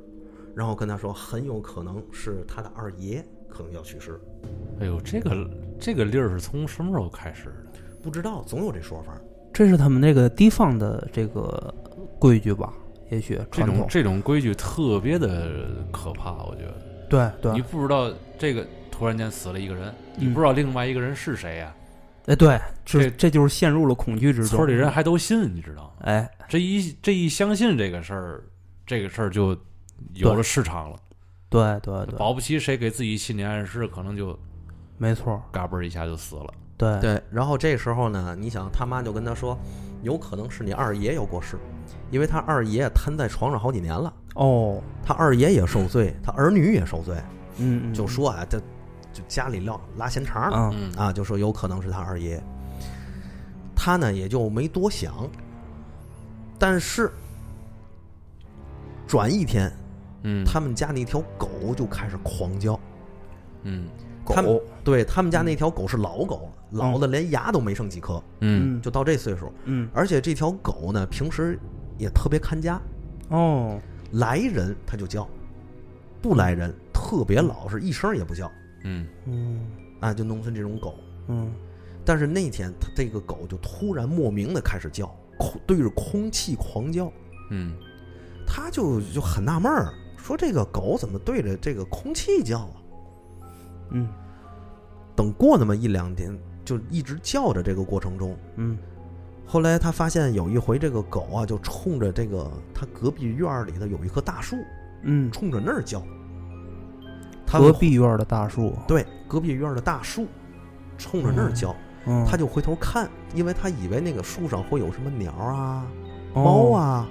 [0.54, 4.20] 然后跟他说，很有可能是他的二爷可能要去世，
[4.80, 7.80] 哎呦，这个这个例儿是从什么时候开始的？
[8.02, 9.14] 不知道，总有这说法。
[9.52, 11.74] 这是他们那个地方的这个
[12.18, 12.72] 规矩吧？
[13.10, 13.64] 也许这。
[13.64, 16.74] 种这种规矩特别的可怕，我觉得。
[17.08, 21.74] 对对你，不知道这个突然间死了一个人，你嗯不知道另外一个人是谁呀、
[22.26, 24.58] 哎对，这这这就是陷入了恐惧之中。
[24.58, 26.04] 村里人还都信，你知道吗？
[26.04, 28.44] 哎，这一这一相信这个事儿，
[28.86, 29.56] 这个事儿就
[30.14, 30.96] 有了市场了。
[31.48, 34.38] 对对对，保不齐谁给自己心理暗示，可能就
[34.96, 36.54] 没错，嘎嘣儿一下就死了。
[36.78, 39.56] 对对，然后这时候呢，你想他妈就跟他说，
[40.02, 41.58] 有可能是你二爷要过世，
[42.10, 47.14] 因为他二爷瘫在床上好几年了，哦，他二爷也受罪，他儿女也受罪，
[47.58, 48.58] 嗯，嗯就说啊，这
[49.12, 52.42] 就家里撂拉闲肠呢，啊，嗯啊，就说有可能是他二爷，
[53.76, 55.28] 他呢也就没多想，
[56.58, 57.12] 但是
[59.12, 59.70] 转一天，
[60.22, 62.80] 嗯，他们家那条狗就开始狂叫，
[63.64, 63.84] 嗯。
[64.24, 68.80] 狗他们对他们家那条狗是老狗了，老的连牙都没剩几颗，嗯。
[68.80, 69.86] 就到这岁数，嗯。
[69.92, 71.58] 而且这条狗呢，平时
[71.98, 72.80] 也特别看家，
[73.28, 73.78] 哦，
[74.12, 75.28] 来人它就叫，
[76.22, 78.50] 不来人特别老实，一声也不叫，
[78.84, 79.06] 嗯。
[79.26, 79.60] 嗯。
[80.00, 80.94] 啊，就农村这种狗。
[81.28, 81.52] 嗯。
[82.02, 85.06] 但是那天，它这个狗就突然莫名的开始叫，
[85.38, 87.12] 空对着空气狂叫，
[87.50, 87.76] 嗯
[88.54, 92.76] 他就就很纳闷儿，说这个狗怎么对着这个空气叫啊？
[93.92, 94.06] 嗯。
[95.16, 98.76] 等过那么一两天，就一直叫着这个过程中，嗯。
[99.46, 104.56] 后来他发现有一回这个狗啊，就冲着这个他隔壁院儿里的有一棵大树，
[105.02, 106.02] 嗯，冲着那儿叫。
[107.46, 110.26] 他隔壁院的大树，对隔壁院儿的大树，
[110.98, 111.74] 冲着那儿叫，
[112.06, 115.86] 嗯，他就回头看，因为他以为那个树上会有什么鸟啊、
[116.34, 116.42] 哦。
[116.42, 117.08] 猫，啊，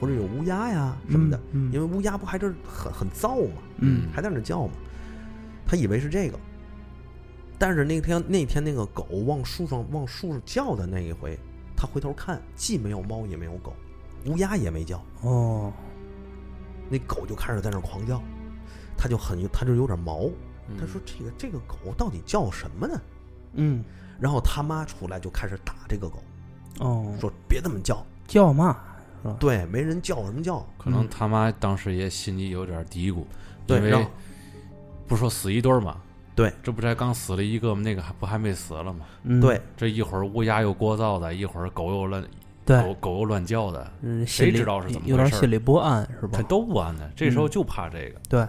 [0.00, 4.08] 或者有乌鸦呀什么的，嗯，因为乌鸦不还这很很燥嘛，嗯。
[4.12, 4.72] 还在那叫嘛，
[5.66, 6.38] 他以为是这个。
[7.58, 11.38] 但是那天那天那个狗往树上往树上叫的那一回，
[11.76, 13.74] 他回头看，既没有猫也没有狗，
[14.26, 15.72] 乌鸦也没叫，哦，
[16.90, 18.20] 那狗就开始在那狂叫，
[18.96, 20.28] 他就很他就有点毛，
[20.68, 20.76] 嗯。
[20.78, 23.00] 他说这个这个狗到底叫什么呢？
[23.54, 23.84] 嗯。
[24.20, 26.22] 然后他妈出来就开始打这个狗，
[26.80, 28.78] 哦，说别这么叫，叫嘛
[29.24, 29.36] 是吧？
[29.40, 33.24] 对，没人叫什么叫，可能他妈当时也心里有点嘀咕，
[33.66, 34.06] 因为对
[35.08, 35.96] 不说死一对儿嘛，
[36.34, 36.52] 对。
[36.62, 37.80] 这不才刚死了一个吗？
[37.82, 39.06] 那个还不还没死了吗？
[39.22, 39.40] 嗯。
[39.40, 42.28] 对，这一会儿乌鸦又聒噪的，一会儿狗又乱狗
[42.66, 45.28] 对，狗又乱叫的，嗯，谁知道是怎么回事儿？
[45.28, 46.30] 点心里不安是吧？
[46.34, 46.42] 他？
[46.42, 47.10] 都不安的。
[47.16, 47.50] 这时候嗯。
[47.50, 48.46] 就怕这个，对，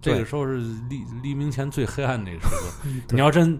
[0.00, 2.66] 这个时候是黎黎明前最黑暗那个时刻。
[2.88, 3.58] 嗯你要真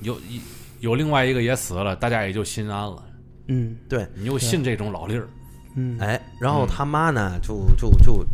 [0.00, 0.40] 有一
[0.80, 3.04] 有另外一个也死了，大家也就心安了。
[3.46, 3.76] 嗯。
[3.88, 5.28] 对，你又信这种老例儿，
[5.74, 8.24] 嗯，哎，然后嗯他妈呢，就就就，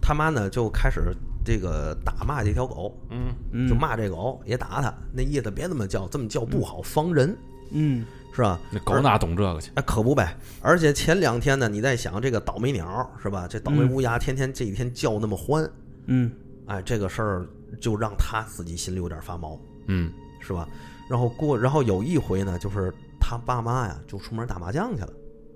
[0.00, 7.36] 他妈呢就开始这个打骂这条狗，嗯嗯就骂这狗，也打它，那意思别这么叫，这么叫不好，防人
[7.70, 8.60] 嗯是吧？
[8.70, 9.70] 那狗哪懂这个去？
[9.74, 10.36] 哎，可不呗。
[10.60, 13.46] 而且前两天呢，你在想这个倒霉鸟是吧？
[13.48, 15.68] 这倒霉嗯乌鸦天天这几天叫那么欢，
[16.06, 16.30] 嗯
[16.66, 17.46] 哎，这个事儿
[17.80, 20.68] 就让他自己心里有点发毛，嗯是吧？
[21.08, 25.12] 然后过，然后有一回呢，就是他爸妈呀就出门打麻将去了，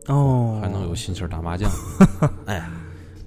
[0.07, 1.71] 哦，还能有心气儿打麻将？
[2.47, 2.69] 哎，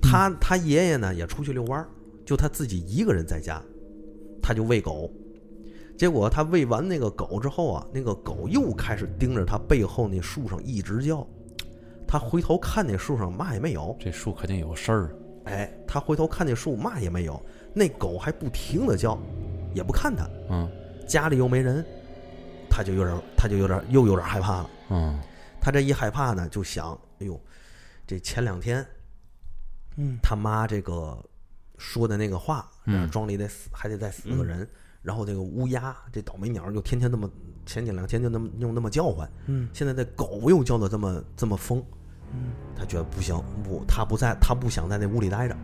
[0.01, 1.87] 他他爷爷呢也出去遛弯儿，
[2.25, 3.61] 就他自己一个人在家，
[4.41, 5.11] 他就喂狗。
[5.95, 11.25] 结果他喂完那个狗之后啊，那个狗又开始盯着他背后那树上一直叫。
[12.07, 15.15] 他回头看那树上嘛也没有，这树肯定有事儿。
[15.45, 17.39] 哎，他回头看那树嘛也没有，
[17.73, 19.17] 那狗还不停的叫，
[19.73, 20.69] 也不看他，嗯
[21.07, 21.85] 家里又没人，
[22.69, 24.69] 他就有点他就有点又有点害怕了。
[24.89, 25.19] 嗯
[25.63, 27.39] 他这一害怕呢，就想，哎呦，
[28.05, 28.85] 这前两天
[29.95, 30.19] 嗯。
[30.21, 31.17] 他妈这个
[31.77, 33.09] 说的那个话，嗯。
[33.09, 34.67] 庄里得死，还得再死个人。
[35.01, 37.29] 然后这个乌鸦，这倒霉鸟就天天那么
[37.65, 39.69] 前几两天就那么又那么叫唤，嗯。
[39.71, 41.81] 现在这狗又叫的这么这么疯，
[42.33, 42.51] 嗯。
[42.75, 45.55] 他觉得不行，不，他不在，他不想在那屋里待着，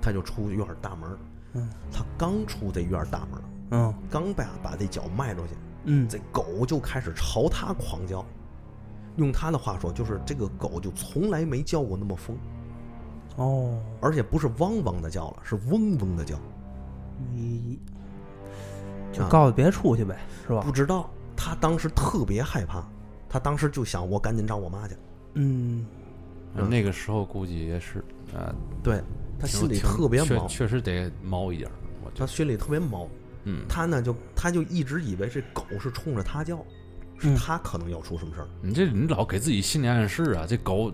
[0.00, 1.18] 他就出院大门。
[1.54, 3.94] 嗯，他刚出这院大门，嗯。
[4.08, 5.54] 刚把把这脚迈出去，
[5.86, 6.08] 嗯。
[6.08, 8.24] 这狗就开始朝他狂叫。
[9.18, 12.34] 用他的话说，就是这个狗就从来没叫过那么疯，
[13.36, 16.38] 哦，而且不是汪汪的叫了，是嗡嗡的叫。
[17.34, 17.78] 你
[19.12, 19.28] 就啊。
[19.28, 20.62] 告诉别出去呗，是吧？
[20.62, 20.72] 不？
[20.72, 22.88] 知道，他当时特别害怕，
[23.28, 24.96] 他当时就想，我赶紧找我妈去。
[25.34, 25.84] 嗯。
[26.54, 26.70] 嗯。
[26.70, 27.98] 那个时候估计也是
[28.34, 29.02] 啊，对
[29.38, 31.70] 他心里特别毛，确实得毛一点
[32.14, 33.06] 他心里特别毛。
[33.44, 36.58] 嗯，他呢就他就一直以为这狗是冲着他叫，
[37.18, 38.48] 是嗯他可能要出什么事儿。
[38.62, 40.44] 你这你老给自己心理暗示啊！
[40.48, 40.92] 这狗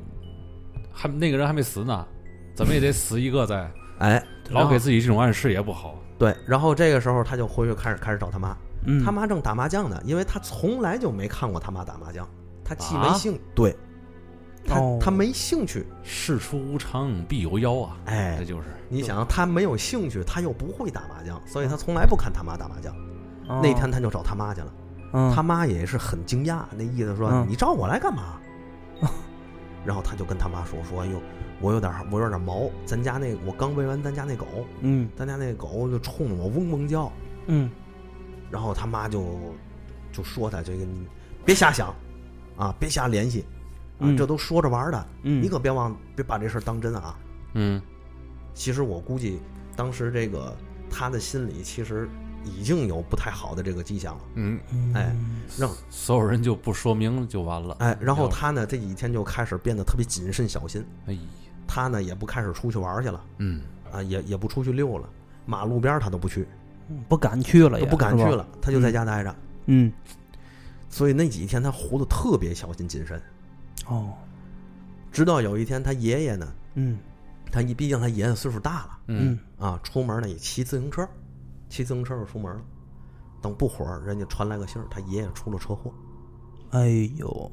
[0.92, 2.06] 还那个人还没死呢，
[2.54, 5.98] 怎么也得死一个再， 哎，老给自己这种暗示也不好。
[6.18, 8.56] 对，然后这个时候他就回去开始开始找他妈，
[8.86, 12.26] 嗯，他妈正打麻将呢，因为他从来就没看过他妈打麻将，
[12.64, 13.76] 他既没啊兴，对，
[14.64, 17.96] 他、哦他没兴趣，事出无常必有妖啊！
[18.06, 22.94] 哎这，就是你想他没有兴趣，他又不会打麻将，所以他从来不看他妈打麻将。
[23.48, 24.72] 哦那天他就找他妈去了，
[25.14, 25.34] 嗯。
[25.34, 28.38] 他妈也是很惊讶，那意思说、嗯你找我来干嘛？
[29.86, 31.20] 然后他就跟他妈说说，哎呦，
[31.60, 34.46] 我有点我有点毛，咱家那我刚喂完咱家那狗，
[34.80, 35.08] 嗯。
[35.16, 37.10] 咱家那狗就冲着我嗡嗡叫，
[37.46, 37.70] 嗯。
[38.50, 39.38] 然后他妈就
[40.12, 41.06] 就说他这个你
[41.44, 41.94] 别瞎想
[42.56, 43.40] 啊，别瞎联系
[43.98, 44.16] 啊，嗯。
[44.16, 47.18] 这都说着玩的，嗯，你可别忘别把这事儿当真啊。
[47.54, 47.80] 嗯，
[48.54, 49.40] 其实我估计
[49.76, 50.56] 当时这个
[50.90, 52.08] 他的心里其实
[52.44, 54.60] 已经有不太好的这个迹象了，嗯，
[54.94, 55.14] 哎
[55.58, 57.76] 让所有人就不说明就完了。
[57.80, 61.18] 哎，然后他呢这几天就开始变得特别谨慎小心，哎，
[61.66, 63.24] 他呢也不开始出去玩去了。
[63.38, 65.08] 嗯，啊，也也不出去溜了，
[65.46, 66.46] 马路边他都不去，
[67.08, 68.24] 不敢去了也，都不敢去。
[68.24, 69.34] 了，他就在家待着。
[69.66, 69.92] 嗯，
[70.88, 73.20] 所以那几天他活得特别小心谨慎，
[73.86, 74.12] 哦，
[75.10, 76.98] 直到有一天他爷爷呢，嗯。
[77.52, 78.98] 他一毕竟他爷爷岁数大了。
[79.06, 81.08] 嗯，啊，出门呢也骑自行车，
[81.74, 82.62] 骑自行车就出门了。
[83.42, 85.92] 等不会儿，人家传来个信儿，他爷爷出了车祸，
[86.70, 87.50] 哎呦，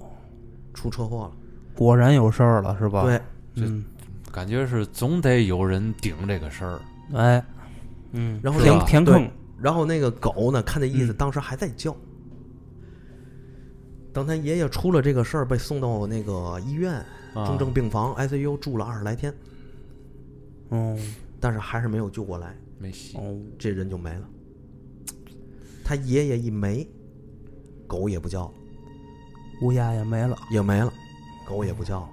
[0.76, 1.32] 出车祸了。
[1.76, 3.20] 果然有事儿了，是吧？，对，
[3.56, 3.84] 嗯，
[4.32, 6.80] 感觉是总得有人顶这个事儿。
[7.14, 7.44] 哎，
[8.12, 9.28] 嗯，然后填填坑，
[9.60, 11.96] 然后那个狗呢，看那意思，嗯当时还在叫。
[14.14, 16.94] 等他爷爷出了这个事儿，被送到那个医院
[17.34, 19.34] 啊重症病房 ICU 住了二十来天，
[20.70, 20.96] 哦
[21.40, 23.18] 但是还是没有救过来，没戏。
[23.18, 24.28] 哦，这人就没了。
[25.84, 26.88] 他爷爷一没，
[27.86, 28.54] 狗也不叫了，
[29.62, 30.38] 乌鸦也没了。
[30.52, 30.92] 也没了，
[31.46, 32.10] 狗也不叫了。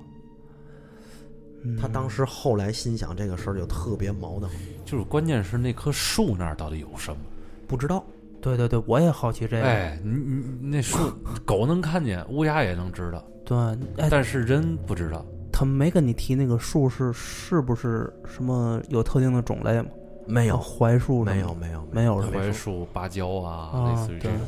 [1.64, 4.50] 嗯他当时后来心想这个事儿就特别矛盾，
[4.84, 7.18] 就是关键是那棵树那儿到底有什么？
[7.66, 8.04] 不知道。
[8.40, 9.64] 对对对，我也好奇这个。
[9.64, 10.96] 哎，你你你那树，
[11.44, 13.56] 狗能看见，乌鸦也能知道，对，
[13.96, 15.26] 哎，但是人不知道。
[15.52, 19.88] 他没跟你提那个树是是不是什么有特定的种类吗？
[20.28, 22.22] 没有，槐树没有，没有，没有？
[22.22, 24.38] 槐树、芭蕉啊，啊类似于这种。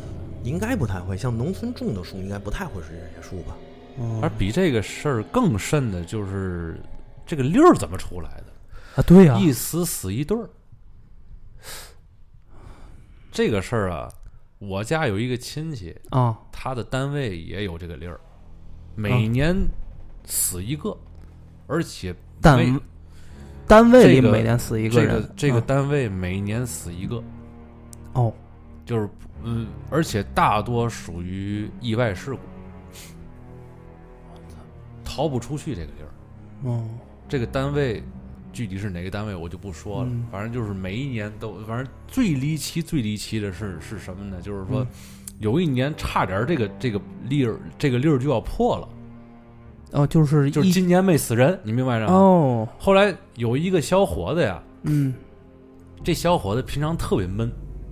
[0.44, 1.16] 应该不太会。
[1.16, 3.56] 像农村种的树，应该不太会是这些树吧？
[3.98, 6.80] 嗯而比这个事儿更甚的就是
[7.26, 8.46] 这个粒儿怎么出来的？
[8.96, 10.48] 啊，对呀，一死死一对儿。
[13.32, 14.12] 这个事儿啊，
[14.58, 18.20] 我家有一个亲戚，啊，他的单位也有这个粒儿，啊
[18.94, 19.54] 每年
[20.24, 20.96] 死一个，
[21.66, 22.72] 而且单没
[23.70, 25.64] 单位里每年死一个人，个这个啊。
[25.64, 27.23] 单位每年死一个，
[28.14, 28.35] 哦，
[28.85, 29.08] 就是
[29.44, 32.40] 嗯，而且大多属于意外事故，
[35.04, 36.68] 逃不出去这个地儿。
[36.68, 36.85] 哦，
[37.29, 38.02] 这个单位
[38.52, 40.27] 具体是哪个单位我就不说了，嗯。
[40.33, 44.42] 反正就是每一年都，反正最离奇、最离奇的是是什么呢？
[44.42, 44.87] 就是说，嗯。
[45.38, 48.88] 有一年差点这个这个粒儿这个粒儿就要破了，
[49.92, 52.14] 哦，就是就是今年没死人，你明白着吗？
[52.14, 55.12] 哦，后来有一个小伙子呀，嗯。
[56.02, 57.50] 这小伙子平常特别闷，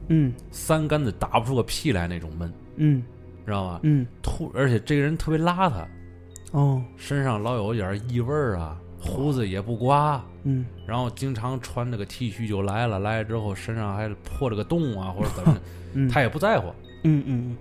[0.08, 0.32] 嗯。
[0.50, 3.02] 三竿子打不出个屁来那种闷，嗯。
[3.44, 3.80] 知道吧？
[3.82, 5.84] 嗯，突而且这个人特别邋遢，
[6.52, 10.64] 哦，身上老有点异味儿啊，胡子也不刮，嗯。
[10.86, 15.60] 然后经常穿着个 T 恤就来了，来了之后身上还破了个洞啊，或者怎么的，
[15.94, 16.68] 嗯，他也不在乎，
[17.04, 17.56] 嗯嗯嗯。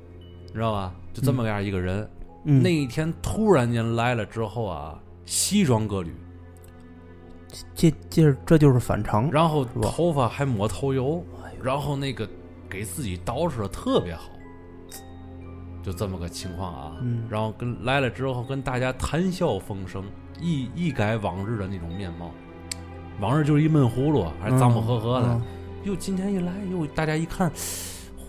[0.53, 0.93] 知道吧？
[1.13, 1.99] 就这么样一个人。
[2.01, 2.09] 嗯，
[2.49, 6.15] 那一天突然间来了之后啊，西装革履，
[7.75, 11.21] 这这这就是反常，然后头发还抹头油，
[11.61, 12.27] 然后那个
[12.69, 14.29] 给自己捯饬的特别好，
[15.83, 16.97] 就这么个情况啊。
[17.01, 20.05] 嗯然后跟来了之后，跟大家谈笑风生，
[20.39, 22.31] 一一改往日的那种面貌。
[23.19, 25.27] 往日就是一闷葫芦，还是脏不呵呵的。
[25.27, 25.41] 嗯
[25.83, 27.51] 哟，今天一来，哟，大家一看，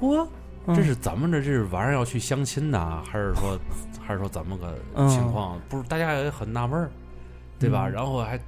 [0.00, 0.26] 嚯，
[0.66, 1.42] 嗯这是怎么着？
[1.42, 3.58] 这是晚上要去相亲呐，还是说，
[4.08, 5.60] 还是说怎么个嗯情况？
[5.68, 6.90] 不是，大家也很纳闷儿，
[7.58, 7.86] 对吧？
[7.86, 8.40] 嗯然后还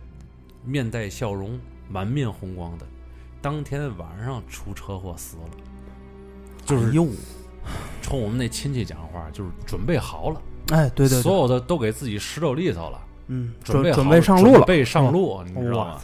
[0.65, 2.87] 面带笑容，满面红光的。
[3.43, 5.43] 当天晚上出车祸死了，
[6.65, 7.07] 就是哎，
[8.01, 10.41] 冲我们那亲戚讲话，就是准备好了，
[10.71, 16.01] 哎，对对对，所有的都给自己拾掇里头了，嗯，准备好准准备上路了，准备上路，你知道吗？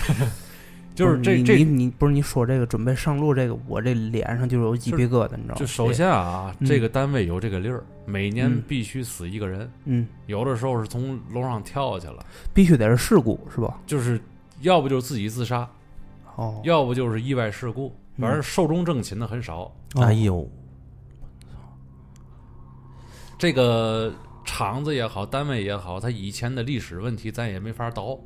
[0.94, 5.56] 就是这这你你你不是你说这个准备上路这个，我这脸上就有鸡皮疙瘩，你知道吗？
[5.56, 13.80] 就首先啊，嗯这个单位有这个例儿，每年嗯必须死一个人，嗯，有的时候是从楼上跳下去了，必须得是事故是吧？
[13.86, 14.20] 就是
[14.60, 15.66] 要不就是自己自杀，
[16.36, 19.72] 哦，要不就是意外事故，嗯反正寿终正寝的很少。
[19.94, 20.46] 哦哎呦，
[23.38, 24.12] 这个
[24.44, 28.18] 厂子也好，单位也好，它以前的历史问题咱也没法倒，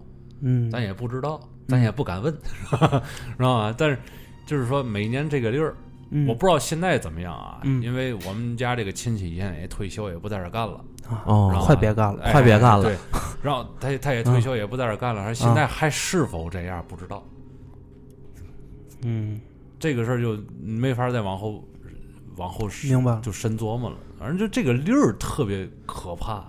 [0.44, 2.32] 嗯，咱也不知道，咱也不敢问，
[2.70, 3.74] 知道吧？
[3.76, 3.98] 但是
[4.46, 5.74] 就是说每年这个例儿，
[6.10, 10.84] 嗯我不知道现在怎么样啊，嗯因为我们家这个亲戚现在也退休，也不在这干了。
[11.08, 12.96] 啊哦快别干了，哎快别干了对，
[13.42, 17.22] 然后他他也退休，也不在这干了，而现在还是否这样不知道。
[19.02, 19.40] 嗯，
[19.78, 21.62] 这个事儿就没法再往后
[22.36, 23.18] 往后明白。
[23.22, 23.96] 就深琢磨了。
[24.18, 26.44] 反正就这个例儿特别可怕，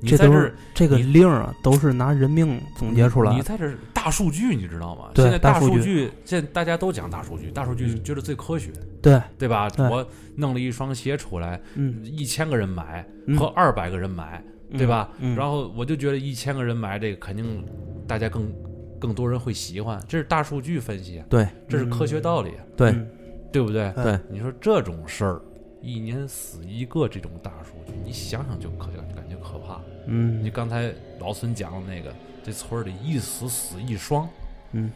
[0.00, 3.36] 你这都是在这儿这个你令儿啊，都是拿人命总结出来的。
[3.36, 5.10] 你在这儿大数据，你知道吗？
[5.14, 8.70] 对现在大大数据现在大家都讲大数据，大数据嗯觉得最科学，
[9.02, 9.68] 对，对吧？
[9.68, 14.42] 对我弄了一双鞋出来，嗯，一千个人买嗯和二百个人买，
[14.76, 15.10] 对吧？
[15.18, 17.64] 嗯，然后我就觉得一千个人买这个，肯定
[18.06, 18.50] 大家更
[18.98, 23.06] 更多人会喜欢，这是大数据分析，对这是科学道理，对嗯
[23.52, 23.92] 对不对？
[23.96, 25.42] 对，你说这种事儿，
[25.82, 29.80] 一年死一个这种大数据，你想想就可感觉可怕。
[30.06, 32.14] 嗯，你刚才老孙讲的那个，
[32.44, 34.28] 这村儿里一死死一双，
[34.72, 34.90] 嗯，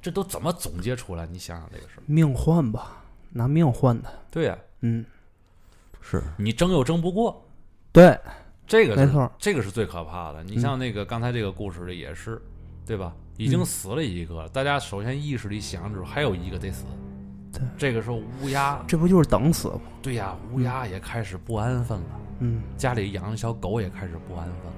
[0.00, 1.26] 这都怎么总结出来？
[1.26, 2.02] 你想想这个事儿。
[2.06, 4.12] 命换吧，拿命换的。
[4.30, 5.04] 对呀、嗯，
[6.00, 7.44] 是，你争又争不过，
[7.92, 8.18] 对，
[8.66, 10.42] 这个没错这个是最可怕的。
[10.44, 12.40] 你像那个刚才这个故事里也是，
[12.86, 13.14] 对吧？
[13.36, 16.84] 已经嗯死了一个，大家首先意识里想着还有一个得死。
[17.52, 19.80] 对，这个时候乌鸦，这不就是等死吗？
[20.02, 24.72] 对呀，乌鸦也开始不安分了，嗯，家里养的小狗也开始不安分了。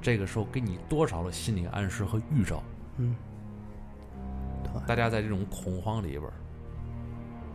[0.00, 2.62] 这个时候给你多少的心理暗示和预兆？
[2.98, 3.16] 嗯，
[4.86, 6.22] 大家在这种恐慌里边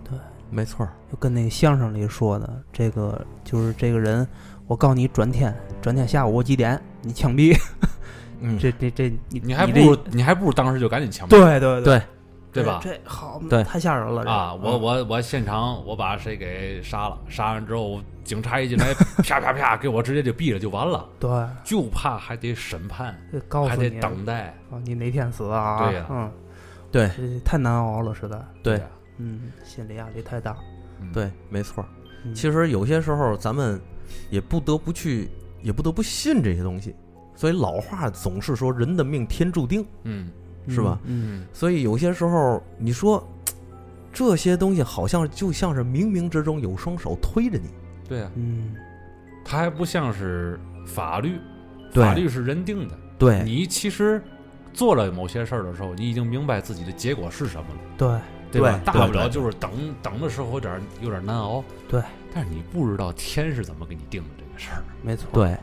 [0.04, 0.18] 对，
[0.50, 4.28] 没错，就跟那个相声里说的，这个就是这个人，
[4.68, 7.58] 我告诉你转天，转天下午几点你枪毙，
[8.42, 11.84] 嗯，这这这你你还不如你还不如当时就赶紧枪毙，对对。
[11.84, 12.02] 对，
[12.54, 12.80] 对吧？
[12.84, 18.94] 这这好，对太吓人了这啊，我嗯我我现场我把谁给杀了，杀完之后警察一进来，
[19.24, 21.30] 啪啪啪给我直接就毙了就完了， 对，
[21.64, 23.16] 就怕还得审判，
[23.68, 25.80] 还得等待，啊，你哪天死啊？
[25.90, 26.32] 对呀嗯，
[26.92, 27.10] 对
[27.44, 28.82] 太难熬了，实在，对
[29.18, 30.56] 嗯，心理压力太大。
[31.02, 31.84] 嗯对，没错
[32.34, 33.82] 其实有些时候咱们
[34.30, 35.30] 也不得不去，
[35.62, 36.96] 也不得不信这些东西。
[37.36, 40.30] 所以老话总是说人的命天注定，嗯
[40.68, 41.00] 是吧？
[41.06, 41.48] 嗯，嗯。
[41.54, 43.26] 所以有些时候你说
[44.14, 47.70] 这些东西好像就像是冥冥之中有双手推着你，
[48.08, 48.76] 对呀，嗯。
[49.46, 51.38] 它还不像是法律，
[51.92, 52.04] 对。
[52.04, 53.44] 法律是人定的，对。
[53.44, 54.22] 你其实
[54.72, 57.80] 做了某些事儿的时候，你已经明白自己的结果是什么了。
[57.98, 58.20] 对，
[58.52, 58.80] 对吧？
[58.84, 62.02] 对大不了就是等等的时候有点有点难熬，对。
[62.34, 64.82] 但是你不知道天是怎么给你定的这个事儿。
[65.04, 65.58] 没错，，对，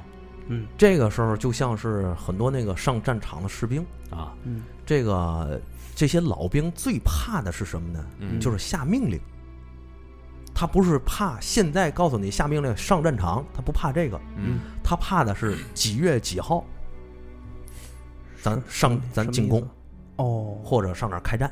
[0.51, 0.67] 嗯。
[0.77, 4.63] 这个时候就像是很多那个上战场的士兵，啊，嗯。
[4.85, 5.61] 这个
[5.95, 8.05] 这些老兵最怕的是什么呢？
[8.19, 9.19] 嗯，就是下命令。
[10.53, 14.59] 他不是怕现在告诉你下命令上战场，他不怕这个，嗯。
[14.83, 16.65] 他怕的是几月几号，
[18.43, 19.67] 咱上咱进攻
[20.17, 21.51] 哦，或者上哪儿开战。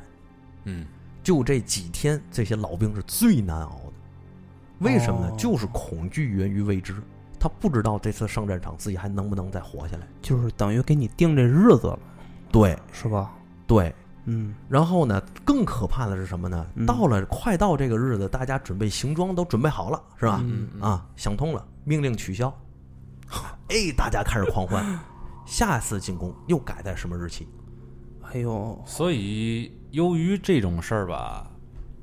[0.64, 0.84] 嗯。
[1.22, 3.92] 就这几天，这些老兵是最难熬的。
[4.80, 5.28] 为什么呢？
[5.30, 5.36] 哦。
[5.38, 6.94] 就是恐惧源于未知，
[7.38, 10.06] 他不知道这次上战场自己还能不能再活下来。
[10.20, 11.98] 就是等于给你定这日子了，
[12.50, 13.32] 对是吧？
[13.66, 16.66] 对，嗯然后呢，更可怕的是什么呢？
[16.74, 20.40] 嗯到了快到这个日子，大家准备行装都准备好了，是吧？
[20.42, 22.52] 嗯嗯啊，想通了，命令取消。
[23.68, 24.98] 哎，大家开始狂欢，
[25.44, 27.46] 下次进攻又改在什么日期？
[28.22, 31.50] 哎呦，所以由于这种事儿吧，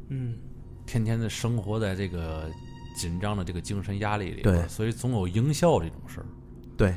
[0.10, 0.38] 嗯
[0.86, 2.50] 天天的生活在这个
[2.96, 6.26] 紧张的这个精神压力里，对所以总有营销这种事儿。
[6.78, 6.94] 对，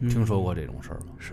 [0.00, 1.14] 嗯听说过这种事儿吗？
[1.18, 1.32] 是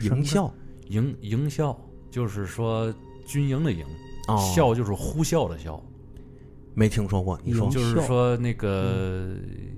[0.00, 0.52] 营销
[0.88, 1.76] 营营销
[2.10, 2.94] 就是说
[3.26, 3.84] 军营的营，
[4.28, 5.80] 哦，校就是呼啸的啸，
[6.74, 9.34] 没听说过，你说就是说那个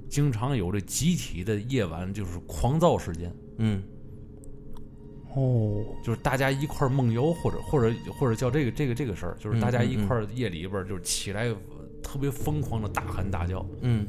[0.08, 3.82] 经常有这集体的夜晚就是狂躁时间，嗯
[5.34, 11.48] 哦，就是大家一块儿梦游，或者或者或者叫这个这个这个事儿，就是大家一块儿夜里边儿就是起来
[12.02, 14.06] 特别疯狂的大喊大叫，嗯。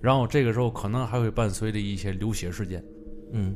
[0.00, 2.82] 然后这个时候可能还会伴随着一些流血事件。
[3.32, 3.54] 嗯。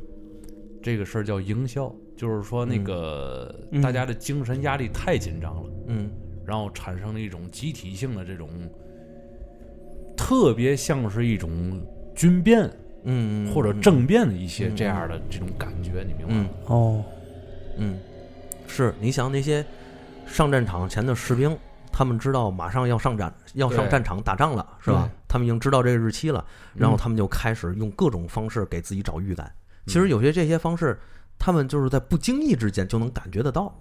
[0.81, 3.81] 这个事儿叫营销，就是说那个、嗯。
[3.81, 6.09] 大家的精神压力太紧张了，嗯。
[6.45, 8.47] 然后产生了一种集体性的这种，
[10.15, 11.81] 特别像是一种
[12.15, 12.69] 军变
[13.03, 16.43] 嗯，或者政变的一些这样的这种感觉，你明白嗯。
[16.43, 16.49] 吗？
[16.67, 17.03] 哦，
[17.77, 17.99] 嗯，
[18.67, 19.65] 是你想那些
[20.25, 21.57] 上战场前的士兵，
[21.97, 25.09] 他们知道马上要上战要上战场打仗了，是吧？
[25.27, 26.45] 他们已经知道这个日期了，
[26.75, 29.51] 然后他们就开始用各种方式给自己找预感。
[29.87, 30.99] 其实有些这些方式，
[31.39, 33.75] 他们就是在不经意之间就能感觉得到。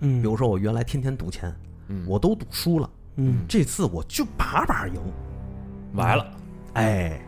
[0.00, 1.54] 嗯，比如说，我原来天天赌钱，
[1.86, 3.44] 嗯，我都赌输了，嗯。
[3.48, 5.00] 这次我就把把赢。
[5.92, 6.26] 完了，
[6.72, 7.24] 哎，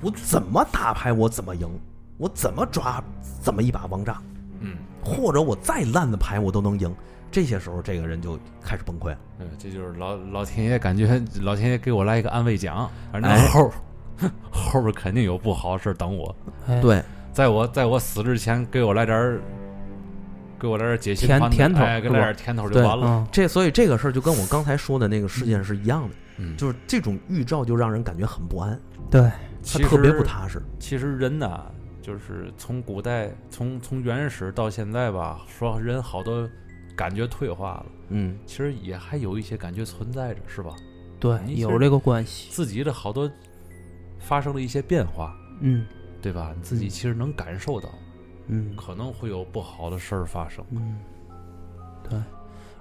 [0.00, 1.68] 我怎么打牌我怎么赢，
[2.16, 3.04] 我怎么抓
[3.42, 4.22] 怎么一把王炸，
[4.60, 6.90] 嗯，或者我再烂的牌我都能赢。
[7.36, 9.18] 这些时候，这个人就开始崩溃了。
[9.38, 13.70] 对，这就是老老天爷感觉老天爷给我来一个安慰奖，反正哎后、
[14.50, 16.34] 后边肯定有不好的事儿等我，
[16.66, 17.02] 哎，对，
[17.34, 19.38] 在我在我死之前给我来点儿。
[20.58, 23.06] 给我来点儿解心甜甜头哎，给是吧来点儿甜头就完了。
[23.06, 28.80] 嗯这所以这个事儿就跟我刚才说的那个事件是一样的，嗯，就是这种预兆就让人感觉很不安，
[29.10, 29.30] 对，他
[29.60, 30.62] 其特别不踏实。
[30.78, 31.66] 其实人呐，
[32.00, 36.48] 就是从古代，从从原始到现在吧，说人好多
[36.96, 38.36] 感觉退化了，嗯。
[38.46, 40.74] 其实也还有一些感觉存在着，是吧？
[41.20, 43.30] 对，有这个关系，自己的好多
[44.18, 45.86] 发生了一些变化，嗯。
[46.22, 46.52] 对吧？
[46.56, 47.88] 你自己其实能感受到，
[48.48, 48.74] 嗯。
[48.74, 50.64] 可能会有不好的事儿发生。
[50.70, 50.98] 嗯，
[52.02, 52.18] 对，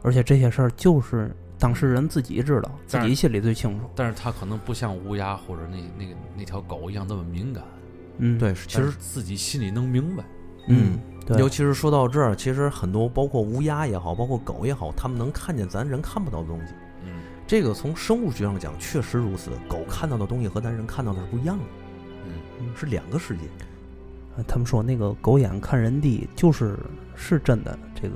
[0.01, 3.87] 而且这些事儿就是当事人自己知道，自己心里最清楚。
[3.95, 7.63] 但是他可能不像乌鸦或者那那个那条狗一样那么敏感，
[8.17, 10.23] 嗯，，对，其实自己心里能明白。
[10.67, 16.73] 嗯，对，尤其是说到这儿，其实很多包括乌鸦也好，包括狗也好，它们能看见咱人看不到的东西。
[17.05, 21.63] 嗯这个从生物学上讲确实如此，狗看到的东西和咱人看到的是不一样的，
[22.59, 23.43] 嗯，是两个世界。
[24.35, 26.77] 呃他们说那个狗眼看人低，就是
[27.15, 27.77] 是真的。
[27.93, 28.15] 这个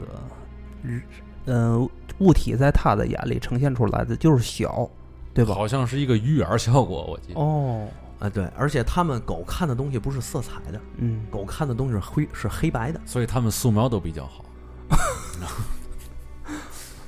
[0.81, 1.01] 嗯，
[1.45, 4.89] 呃，物体在他的眼里呈现出来的就是小，
[5.33, 5.53] 对吧？
[5.53, 7.39] 好像是一个鱼眼效果，我记得。
[7.39, 7.87] 哦，
[8.19, 14.45] 啊，对，而且他们狗看的东西不是色彩的，嗯，狗看的东西是灰是黑白的，所以他们素描都比较好。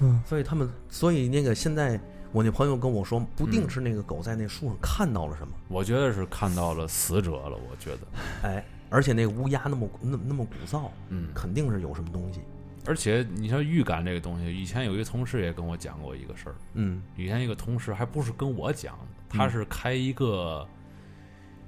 [0.01, 0.21] 嗯。
[0.25, 1.99] 所以他们所以那个现在
[2.31, 3.69] 我那朋友跟我说，不定嗯。
[3.69, 12.39] 是那个狗在那树上看到了什么，我觉得是看到了死者了，我觉得，哎，而且那个乌鸦那么那那么鼓噪，嗯，肯定是有什么东西。
[12.87, 17.03] 而且你像预感这个东西，以前有一个同事也跟我讲过一个事儿，嗯。
[17.15, 20.67] 以前一个同事还不是跟我讲的，他是开一个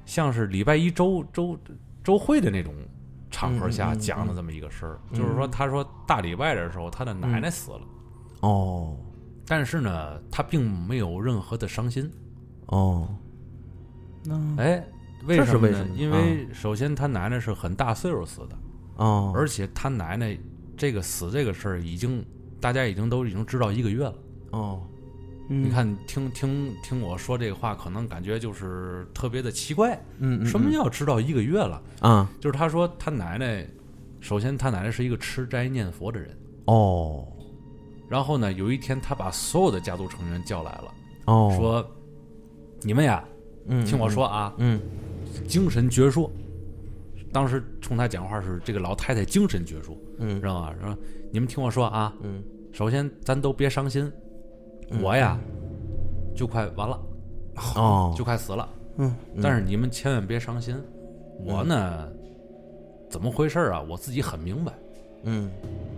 [0.06, 1.58] 像是礼拜一周周
[2.04, 2.74] 周会的那种
[3.32, 5.18] 场合下讲的这么一个事儿，嗯。
[5.20, 7.82] 就是说他说大礼拜的时候他的奶奶死了，
[8.42, 8.98] 哦。
[9.46, 12.12] 但是呢他并没有任何的伤心，
[12.68, 13.08] 哦。
[14.24, 14.84] 那哎。
[15.26, 15.78] 为这是什么呢？
[15.78, 18.58] 为什么因为首先他奶奶是很大岁数死的，
[18.98, 20.38] 哦，而且他奶奶
[20.76, 22.26] 这个死这个事儿已经
[22.60, 24.16] 大家已经都已经知道一个月了。
[24.52, 24.84] 哦
[25.48, 29.94] 你你，看，听听听我说这个话，可能感觉就是特别的奇怪。
[30.20, 31.82] 嗯嗯什么叫知道一个月了？
[32.00, 33.68] 啊就是他说他奶奶，
[34.20, 37.28] 首先他奶奶是一个吃斋念佛的人，哦
[38.10, 40.94] 然后呢，有一天他把所有的家族成员叫来了，
[41.26, 41.86] 哦，说
[42.84, 43.24] ：“你们呀，
[43.68, 44.80] 嗯听我说啊，嗯
[45.48, 46.30] 精神矍铄。”
[47.34, 50.74] 当时冲他讲话是这个老太太精神矍铄，嗯知道吗？
[50.80, 50.96] 说
[51.32, 54.12] 你们听我说啊，嗯首先咱都别伤心，
[55.02, 55.38] 我呀
[56.36, 57.00] 就快完了，
[57.76, 58.14] 哦。
[58.18, 58.68] 就快死了。
[58.98, 59.16] 嗯。
[59.42, 60.76] 但是你们千万别伤心，
[61.46, 62.08] 我呢，
[63.10, 63.82] 怎么回事啊？
[63.82, 64.74] 我自己很明白，
[65.24, 65.52] 嗯。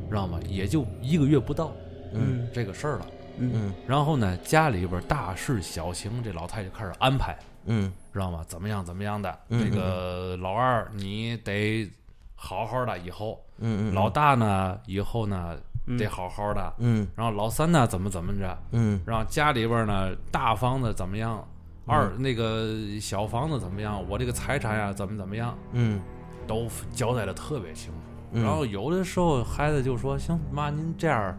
[0.09, 0.39] 知道吗？
[0.47, 1.71] 也就一个月不到
[2.13, 2.47] 嗯。
[2.53, 3.07] 这个事儿了。
[3.37, 3.73] 嗯。
[3.87, 7.91] 然后呢，家里边大事小情，这老太太就开始安排，嗯。
[8.13, 8.45] 知道吗？
[8.47, 9.39] 怎么样怎么样的？
[9.49, 11.89] 嗯这个老二你得
[12.35, 13.41] 好好的，以后。
[13.57, 16.73] 嗯嗯老大呢，以后呢嗯得好好的。
[16.79, 18.57] 嗯然后老三呢，怎么怎么着？
[18.71, 21.45] 嗯然后家里边呢，大房子怎么样？
[21.88, 24.03] 二那个小房子怎么样？
[24.09, 25.55] 我这个财产呀，怎么怎么样？
[25.73, 26.01] 嗯
[26.47, 27.99] 都交代的特别清楚。
[28.31, 31.38] 嗯然后有的时候孩子就说：“行，妈，您这样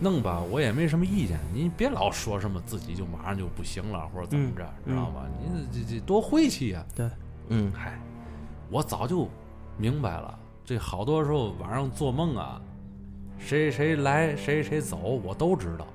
[0.00, 1.38] 弄吧，我也没什么意见。
[1.54, 5.22] 您别老说什么自己就马上就不行了，或者怎么着，嗯知道吧？
[5.40, 6.84] 您这这多晦气呀！
[6.94, 7.08] 对
[7.48, 7.98] 嗯嗨，
[8.70, 9.28] 我早就
[9.78, 10.38] 明白了。
[10.64, 12.60] 这好多时候晚上做梦啊，
[13.40, 15.86] 谁谁来谁谁走，我都知道。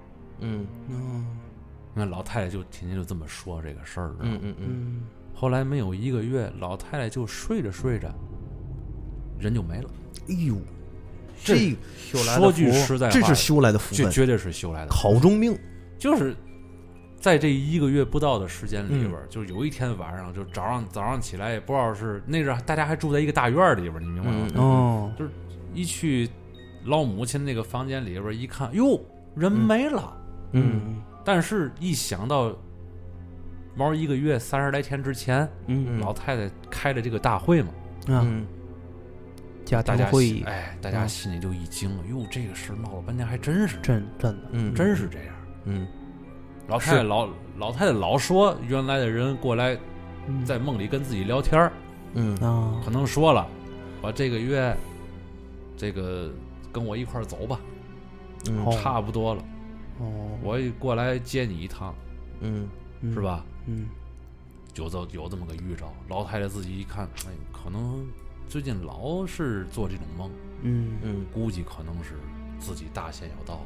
[0.42, 1.26] 嗯嗯
[1.94, 8.14] 你看老太太就天天就这么说这个事儿，知道吗嗯嗯嗯，嗯后来没有一个月，老太太就睡着睡着，
[9.40, 9.90] 人就没了。
[10.28, 10.58] 哎呦，
[11.44, 11.76] 这
[12.12, 15.58] 说句实在话，这是修来的福分，这绝对是修来的，考中命。
[15.98, 16.36] 就是
[17.18, 24.48] 在这一个月不到的时间里边嗯，就是有一天晚上，就早上早上起来也不知道是那阵儿大家还住在一个大院里边，你明白吗？
[24.54, 25.12] 嗯哦，
[25.74, 26.30] 一去
[26.86, 29.00] 老母亲那个房间里边一看，哟，
[29.36, 30.16] 人没了。
[30.54, 31.02] 嗯。
[31.24, 32.56] 但是，一想到
[33.76, 36.00] 毛一个月三十来天之前，嗯。
[36.00, 37.70] 老太太开的这个大会嘛，
[38.08, 38.46] 啊，嗯。
[39.66, 45.36] 家大家庭会议，哎，大家嗯心里就一惊了，哟，这个事闹了半天还真是，真真的，嗯，真是这样。
[45.64, 45.88] 嗯。
[46.68, 47.28] 老太太老
[47.58, 49.76] 老太太老说原来的人过来
[50.28, 50.46] 嗯。
[50.46, 51.72] 在梦里跟自己聊天儿
[52.14, 52.36] 嗯。
[52.38, 52.80] 啊。
[52.86, 53.48] 可能说了，
[54.04, 54.78] 我这个月
[55.76, 56.32] 这个
[56.76, 57.58] 跟我一块儿走吧，
[58.74, 59.42] 差不多了，
[60.00, 61.96] 哦，我过来接你一趟，
[62.42, 62.68] 嗯。
[63.00, 63.14] 嗯。
[63.14, 63.22] 是？
[63.22, 63.46] 吧？
[63.66, 63.88] 嗯。
[64.76, 68.06] 有这有这么个预兆，老太太自己一看，哎，可能
[68.50, 70.30] 最近老是做这种梦，
[70.64, 70.98] 嗯。
[71.02, 71.26] 嗯。
[71.34, 72.16] 估计可能是
[72.60, 73.66] 自己大限要到了，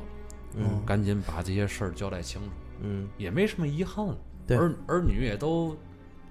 [0.58, 0.86] 嗯。
[0.86, 2.50] 赶紧把这些事儿交代清楚，
[2.82, 3.08] 嗯。
[3.18, 4.16] 也没什么遗憾了。
[4.46, 4.56] 对。
[4.56, 5.76] 儿儿女也都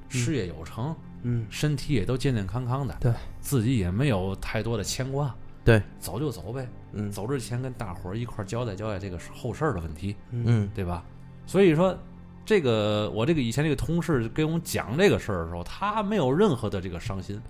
[0.09, 1.45] 事业有成，嗯。
[1.51, 5.35] 身体也都健健康康的，对，自己也没有太多的牵挂，
[5.65, 7.11] 对，走就走呗，嗯。
[7.11, 10.69] 走之前跟大伙儿一块儿交代交代这个后事儿的问题，嗯。
[10.75, 11.05] 对吧？
[11.47, 11.97] 所以说，
[12.45, 17.41] 这个我这个以前这个同事给我们讲这个事儿的时候，他没有任何的这个伤心，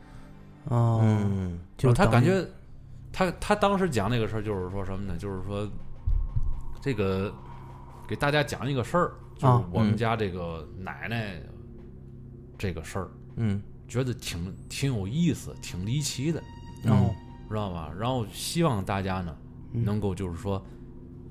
[0.65, 2.45] 哦，嗯就是他感觉
[3.13, 5.17] 他他当时讲那个事儿就是说什么呢？
[5.19, 5.69] 就是说
[6.81, 7.33] 这个
[8.09, 9.97] 给大家讲一个事儿，就是啊我们嗯。
[9.97, 11.41] 家这个奶奶
[12.57, 13.63] 这个事儿，嗯。
[13.87, 16.43] 觉得挺挺有意思，挺离奇的，
[16.85, 17.15] 哦
[17.49, 17.93] 知道吧？
[17.99, 19.37] 然后希望大家呢
[19.73, 19.85] 嗯。
[19.85, 20.65] 能够就是说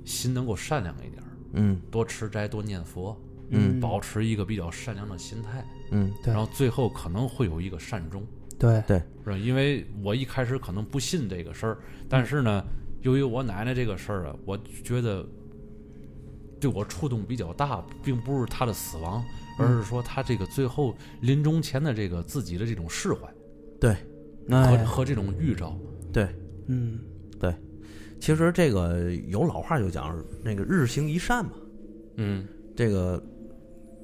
[0.05, 1.79] 心能够善良一点儿，嗯。
[1.91, 3.79] 多吃斋，多念佛，嗯。
[3.79, 6.33] 保持一个比较善良的心态，嗯对。
[6.33, 8.25] 然后最后可能会有一个善终，
[8.57, 8.83] 对。
[8.87, 9.01] 对。
[9.23, 9.37] 是吧？
[9.37, 11.77] 因为我一开始可能不信这个事儿，
[12.09, 12.63] 但是呢，
[13.01, 15.25] 由于我奶奶这个事儿啊，我觉得
[16.59, 19.23] 对我触动比较大，并不是她的死亡，
[19.59, 23.27] 而是说她这个最后临终前的这个自己的这种释怀
[23.79, 23.93] 对。
[24.49, 24.85] 和哎。
[24.85, 25.77] 和这种预兆。
[26.11, 26.27] 对。
[26.67, 26.99] 嗯。
[27.39, 27.53] 对
[28.19, 31.51] 其实这个有老话就讲那个日行一善嘛，
[32.15, 32.47] 嗯。
[32.75, 33.21] 这个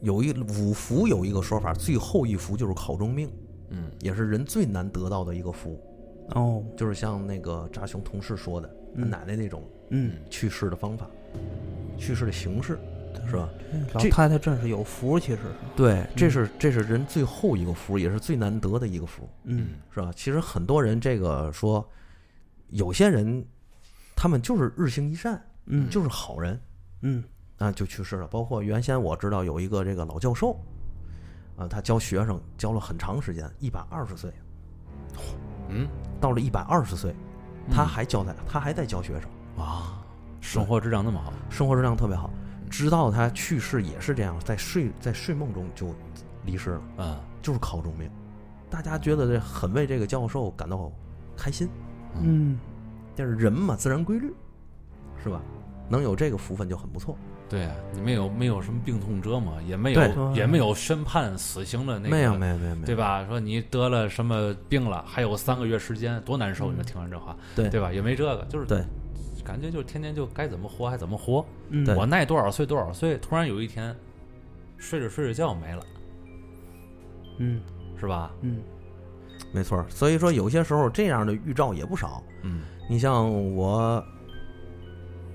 [0.02, 3.30] 有一五福有一个说法，最后一福就是考中命，
[3.70, 5.80] 嗯也是人最难得到的一个福，
[6.36, 6.64] 哦。
[6.78, 11.10] 就是像那个扎熊同事说的，他嗯奶奶那种嗯，去世的方法，
[11.98, 12.78] 去世的形式，
[13.28, 13.50] 是吧？
[14.00, 15.44] 这老太太真是有福，其实是
[15.76, 20.12] 对，这是这是人最后一个福，也是最难得的一个福，嗯是吧？
[20.16, 21.88] 其实很多人这个说，
[22.70, 23.46] 有些人
[24.16, 26.60] 他们就是日行一善，嗯就是好人
[27.02, 27.24] 嗯
[27.58, 28.28] 啊，就去世了。
[28.28, 30.60] 包括原先我知道有一个这个老教授，
[31.58, 34.32] 啊，他教学生教了很长时间，一百二十岁，
[35.70, 35.88] 嗯
[36.20, 37.16] 到了一百二十岁，
[37.72, 39.30] 他还教在，他还在教学生，
[39.64, 40.06] 啊，
[40.42, 42.32] 生活质量那么好，生活质量特别好。
[42.74, 45.94] 直到他去世也是这样，在睡在睡梦中就
[46.44, 48.10] 离世了，嗯就是考中命。
[48.68, 50.92] 大家觉得这很为这个教授感到
[51.38, 51.70] 开心，
[52.20, 52.58] 嗯
[53.16, 54.34] 但是人嘛，自然规律，
[55.24, 55.40] 是吧？
[55.88, 57.16] 能有这个福分就很不错。
[57.48, 63.24] 对啊，你没有没有什么病痛折磨，也没有也没有宣判死刑的那个，没有，没有，没有，没有，对吧？
[63.28, 66.72] 说你得了什么病了，还有三个月时间，多难受！
[66.72, 67.94] 你说听完这话，对对吧？
[67.94, 68.84] 也没这个，就是对，
[69.44, 71.46] 感觉就是天天就该怎么活还怎么活。
[71.70, 73.96] 嗯我耐多少岁多少岁，突然有一天
[74.78, 75.84] 睡着睡着觉没了，
[77.40, 77.62] 嗯
[78.00, 78.32] 是吧？
[78.42, 78.62] 嗯
[79.52, 79.86] 没错。
[79.90, 82.24] 所以说，有些时候这样的预兆也不少。
[82.42, 84.04] 嗯你像我，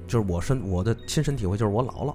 [0.07, 2.15] 就是我身我的亲身体会，就是我姥姥，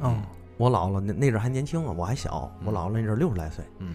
[0.00, 0.16] 哦
[0.56, 3.94] 我姥姥那那阵儿还年轻啊，我还小，我姥姥那阵儿六十来岁，嗯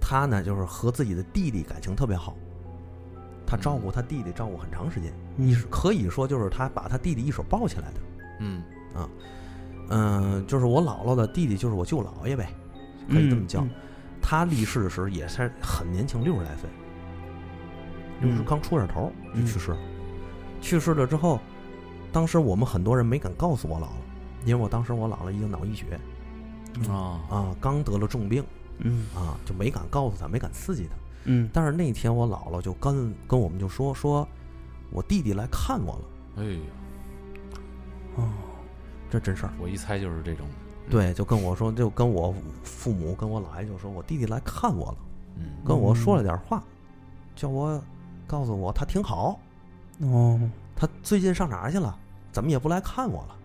[0.00, 2.36] 她呢就是和自己的弟弟感情特别好，
[3.46, 8.00] 她照顾他弟弟照顾很长时间，你是可以说就是他把他弟弟一手抱起来的。
[8.40, 8.62] 嗯
[8.94, 9.08] 啊
[9.90, 12.48] 嗯，就是我姥姥的弟弟，就是我舅姥爷呗，
[13.10, 13.60] 可以这么叫。
[13.60, 13.70] 嗯
[14.26, 16.70] 他离世的时候也是很年轻，六十来岁，
[18.22, 19.78] 六十嗯刚出点头就嗯去世了。
[20.62, 21.38] 去世了之后，
[22.10, 26.00] 当时我们很多人没敢告诉我姥姥，因为我当时我姥姥已经脑溢血
[26.88, 28.42] 啊啊，刚得了重病
[28.78, 30.96] 嗯啊，就没敢告诉他，没敢刺激他。
[31.24, 34.26] 嗯但是那天我姥姥就跟跟我们就说说，
[34.90, 36.60] 我弟弟来看我了，哎呀，
[38.16, 38.28] 哦
[39.10, 39.52] 这真事儿。
[39.60, 40.46] 我一猜就是这种，
[40.90, 44.98] 对，就跟我说，就跟我父母跟我姥爷就说我弟弟来看我了。
[45.36, 46.62] 嗯跟我说了点话，
[47.34, 47.82] 叫我
[48.26, 49.38] 告诉我他挺好，
[50.00, 50.40] 哦
[50.76, 51.98] 他最近上哪儿去了？
[52.32, 53.36] 怎么也不来看我了？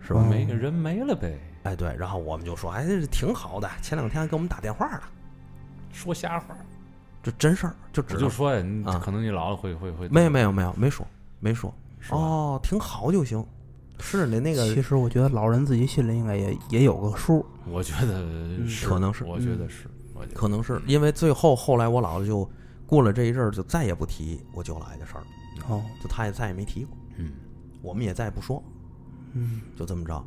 [0.00, 0.20] 是吧？
[0.24, 3.68] 嗯没个人没了呗，哎，对，然后我们就说，哎，这挺好的。
[3.80, 5.02] 前两天还给我们打电话了，
[5.92, 6.56] 说瞎话。
[7.22, 11.06] 这真事儿，就只就说呀，你啊可能你姥姥会会会没有没有没有没说
[11.38, 13.44] 没说是吧哦，挺好就行。
[14.00, 17.46] 是的，那个其实我觉得老人自己心里应该也也有个数。
[17.70, 22.50] 我觉得是，可能是我觉得是，我觉得可能是因为最后后来我姥姥就
[22.84, 25.26] 过了这一阵儿，就再也不提我舅姥爷的事儿了，
[25.68, 27.30] 哦，就他也再也没提过，嗯，
[27.80, 28.60] 我们也再也不说，
[29.34, 30.24] 嗯，就这么着。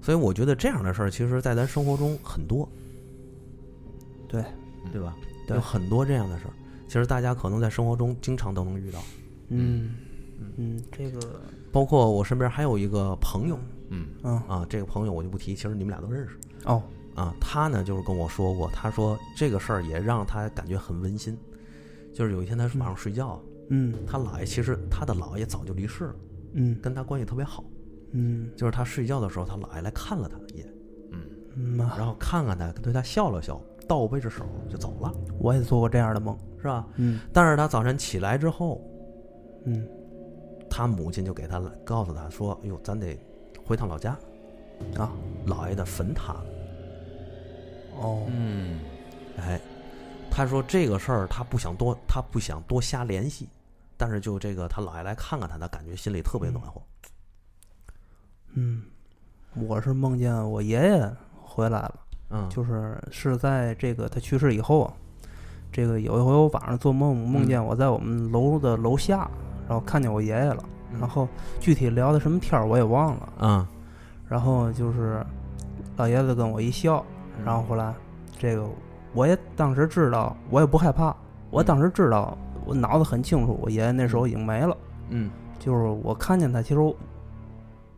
[0.00, 2.68] 所以我觉得这样的事儿，其实在咱生活中很多，
[4.28, 4.44] 对，
[4.92, 5.16] 对吧？
[5.46, 5.56] 对。
[5.56, 6.52] 有很多这样的事儿，
[6.86, 9.00] 其实大家可能在生活中经常都能遇到。
[9.48, 9.96] 嗯。
[10.56, 11.20] 嗯，这个。
[11.72, 13.58] 包括我身边还有一个朋友。
[13.90, 14.06] 嗯。
[14.22, 14.36] 嗯。
[14.48, 16.38] 啊，这个朋友我就不提，其实你们俩都认识。
[16.64, 16.82] 哦，
[17.14, 17.34] 啊。
[17.40, 21.36] 他呢就是跟我说过，他说这个事儿也让他感觉很温馨。
[22.14, 23.94] 就是有一天他晚上睡觉，嗯。
[24.06, 26.14] 他姥爷其实他的姥爷早就离世了，
[26.54, 26.78] 嗯。
[26.80, 27.64] 跟他关系特别好。
[28.12, 28.50] 嗯。
[28.56, 30.74] 就是他睡觉的时候，他姥爷来看了他一眼，
[31.56, 36.38] 嗯啊，然后看看他，对他笑了笑，倒背着手就走了，我也做过这样的梦。
[36.60, 36.84] 是吧？
[36.96, 38.82] 嗯但是他早晨起来之后，
[39.64, 39.88] 嗯
[40.68, 43.16] 他母亲就给他告诉他说：“哎呦，咱得
[43.64, 44.10] 回趟老家，
[44.96, 45.12] 啊
[45.46, 46.44] 姥爷的坟塌了。
[48.00, 48.80] 哦嗯，”
[49.38, 49.60] 哎，
[50.28, 53.48] 他说这个事儿他不想多，他不想多瞎联系，
[53.96, 56.82] 但是就这个他姥爷来看看他，他感觉心里特别暖和。
[58.54, 58.82] 嗯，
[59.54, 62.00] 我是梦见我爷爷回来了，
[62.30, 64.92] 嗯，就是是在这个他去世以后啊，
[65.72, 69.30] 这个有一回我晚上做梦，梦见我在我们楼的楼下，
[69.66, 70.62] 然后看见我爷爷了，
[70.92, 71.00] 嗯。
[71.00, 71.26] 然后
[71.58, 73.66] 具体聊的什么天儿我也忘了，嗯。
[74.28, 75.24] 然后就是
[75.96, 77.04] 老爷子跟我一笑，
[77.44, 77.94] 然后后来
[78.38, 78.68] 这个
[79.14, 81.16] 我也当时知道，我也不害怕，
[81.50, 84.76] 我当时知道，我脑子很清楚，我爷爷那时候已经没了，
[85.08, 85.30] 嗯。
[85.58, 86.94] 就是我看见他，其实我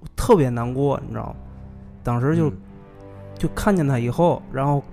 [0.01, 1.35] 我特别难过，你知道吗？
[2.03, 2.57] 当时就、嗯
[3.41, 4.84] 就看见他以后，然后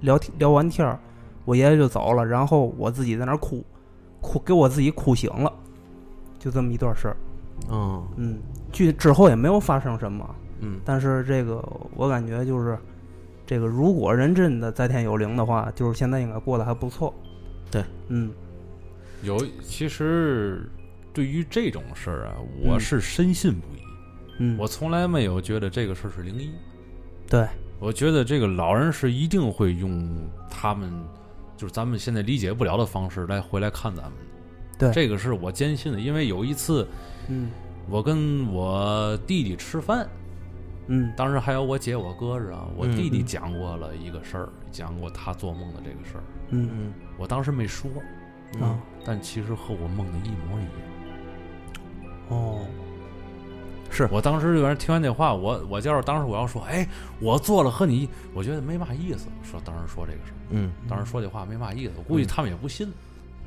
[0.00, 0.98] 聊天聊完天儿，
[1.44, 3.62] 我爷爷就走了，然后我自己在那儿哭，
[4.22, 5.52] 哭给我自己哭醒了，
[6.38, 7.16] 就这么一段事儿。
[7.70, 8.02] 嗯。
[8.16, 8.38] 嗯，
[8.72, 10.80] 具之后也没有发生什么，嗯。
[10.86, 11.62] 但是这个
[11.94, 12.78] 我感觉就是，
[13.44, 17.12] 这个如果人真的在天有灵的话，就是现在应该过得还不错。
[17.70, 18.32] 对，嗯。
[19.22, 20.66] 有其实
[21.12, 22.80] 对于这种事儿啊，我嗯。
[22.80, 23.82] 是深信不疑，
[24.38, 26.52] 嗯，我从来没有觉得这个事儿是灵异。
[27.28, 27.46] 对，
[27.82, 30.08] 我觉得这个老人是一定会用
[30.48, 30.88] 他们
[31.56, 34.12] 就是咱们现在理解不了的方式来回来看咱们
[34.78, 34.92] 的。
[34.92, 36.86] 对这个是我坚信的，因为有一次
[37.28, 37.50] 嗯
[37.88, 40.08] 我跟我弟弟吃饭，
[40.86, 46.22] 嗯当时还有我姐、我哥是啊，我弟弟嗯讲过了一个事儿，讲过他做梦的这个事儿。
[46.50, 47.90] 嗯嗯我当时没说，
[48.60, 50.72] 啊但其实和我梦的一模一样。
[52.28, 52.64] 哦
[53.92, 54.08] 是。
[54.10, 56.88] 我当时有人听完这话，我我要是当时我要说，哎，
[57.20, 59.28] 我做了和你，我觉得没嘛意思。
[59.42, 60.72] 说当时说这个事儿，嗯。
[60.88, 62.90] 当时说这话没嘛意思，我估计他们也不信。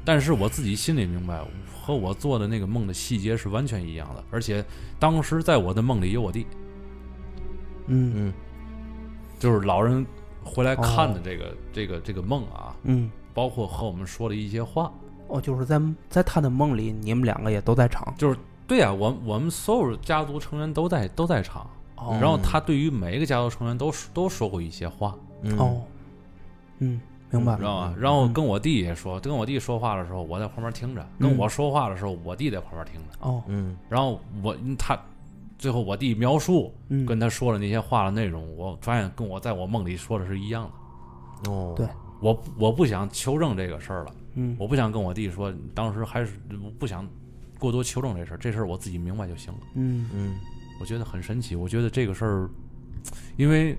[0.06, 1.44] 但是我自己心里明白，
[1.74, 4.64] 和我做的那个梦的细节是完全一样的，而且
[5.00, 6.46] 当时在我的梦里有我弟，
[7.88, 8.34] 嗯嗯。
[9.40, 10.06] 就是老人
[10.44, 11.22] 回来看的哦。
[11.24, 13.10] 这个、这个这个梦啊，嗯。
[13.34, 14.90] 包括和我们说的一些话，
[15.28, 18.14] 哦，就是在在他的梦里，你们两个也都在场。
[18.18, 18.38] 就是
[18.68, 22.18] 对呀、我我们所有家族成员都在都在场，哦。
[22.20, 25.58] 然后他对于每一个家族成员都说都说过一些话，嗯。
[25.58, 25.82] 哦，
[26.80, 27.00] 嗯，
[27.30, 27.58] 明白了。
[27.60, 27.96] 知道吗？
[28.00, 33.18] 然后跟我弟也说，跟我弟说话的时候，我在旁边听着；跟嗯我说话的时候，我弟在旁边听着。
[33.20, 33.78] 哦，嗯。
[33.88, 35.00] 然后我他
[35.58, 40.70] 最后我弟描述嗯，跟他说的那些话的内容，我发现跟我在我梦里说的是一样
[41.44, 41.52] 的。
[41.52, 41.74] 哦。
[41.78, 41.88] 对。
[42.22, 44.56] 我我不想求证这个事儿了，嗯。
[44.60, 46.32] 我不想跟我弟说，当时还是
[46.80, 47.08] 不想
[47.66, 49.60] 过多求证这事儿，这事儿我自己明白就行了。
[49.74, 50.08] 嗯。
[50.14, 50.36] 嗯。
[50.80, 52.48] 我觉得很神奇，我觉得这个事儿，
[53.38, 53.76] 因为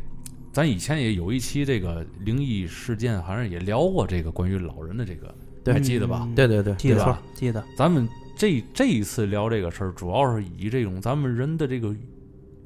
[0.53, 5.33] 咱以前也有一期这个灵异事件，好像也聊过这个关于老人的这个，
[5.73, 6.23] 还记得吧？
[6.25, 6.35] 嗯。
[6.35, 7.65] 对对对记得吧记得。
[7.77, 11.95] 咱们这这一次聊这个事儿，主要是以这种咱们人的这个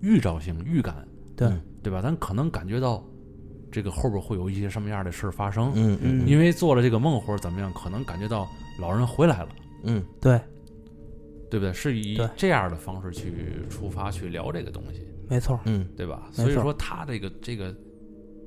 [0.00, 1.06] 预兆性、预感，
[1.36, 1.46] 对。
[1.46, 1.60] 嗯。
[1.82, 2.02] 对吧？
[2.02, 3.02] 咱可能感觉到
[3.72, 6.28] 这个后边会有一些什么样的事儿发生，嗯嗯。
[6.28, 8.46] 因为做了这个梦或者怎么样，可能感觉到
[8.78, 9.48] 老人回来了，
[9.84, 10.04] 嗯。
[10.20, 10.38] 对，
[11.50, 11.72] 对不对？
[11.72, 15.58] 是以对这样的方式去出发去聊这个东西，没错。
[15.64, 16.28] 嗯对吧？
[16.30, 17.74] 没错所以说他这个这个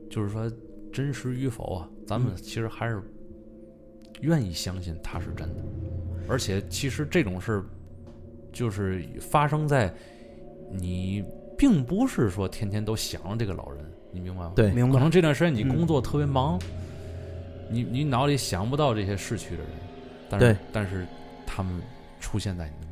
[0.10, 0.50] 就是说
[0.92, 3.02] 真实与否啊，咱们其实还是
[4.22, 5.64] 愿意相信他是真的，
[6.30, 7.66] 而且其实这种事儿
[8.52, 9.94] 就是发生在
[10.72, 11.24] 你
[11.58, 14.54] 并不是说天天都想着这个老人，你明白吗？
[14.56, 14.94] 对明白。
[14.94, 16.58] 可能这段时间你嗯工作特别忙，
[17.70, 19.72] 你你脑里想不到这些逝去的人，
[20.30, 21.06] 但是对但是
[21.46, 21.82] 他们
[22.20, 22.83] 出现在你。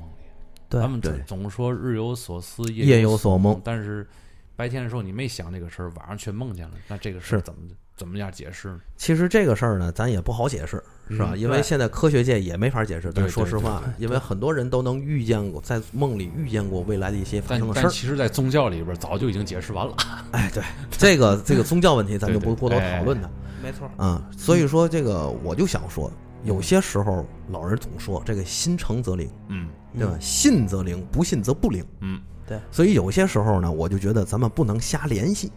[0.71, 4.07] 对咱们总总说日有所思，夜有有所梦但是
[4.55, 7.59] 白天的时候你没想这个事儿，晚上却梦见了，那这个事儿怎么
[7.97, 8.79] 怎么样解释呢？
[8.95, 11.31] 其实这个事儿呢，咱也不好解释，是吧？
[11.33, 13.11] 嗯因为现在科学界也没法解释。
[13.13, 17.83] 但说实话，因为很多人都能预见过，在梦里预见过未来的一些发生的事儿。
[17.83, 19.93] 但其实，在宗教里边早就已经解释完了。
[20.31, 23.29] 哎，对，这个这个宗教问题，咱就不过多哎讨论它。
[23.61, 26.11] 没错，啊、所以说这个我就想说，
[26.43, 29.67] 有些时候老人总说这个心诚则灵，嗯
[29.97, 30.17] 对吧？
[30.19, 31.85] 信则灵，不信则不灵。
[31.99, 32.19] 嗯。
[32.47, 32.59] 对。
[32.71, 35.51] 所以有些时候呢，我就觉得咱们不能瞎联系。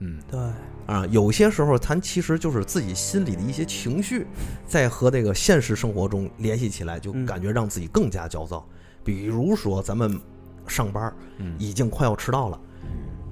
[0.00, 0.38] 嗯，对，
[0.86, 1.06] 啊。
[1.06, 4.26] 有些时候，咱其实就是自己心里的一些情绪，
[4.66, 7.24] 在和这个现实生活中联系起来，就嗯。
[7.24, 8.66] 感觉让自己更加焦躁。
[9.02, 10.20] 比如说，咱们
[10.66, 11.54] 上班嗯。
[11.58, 12.60] 已经快要迟到了，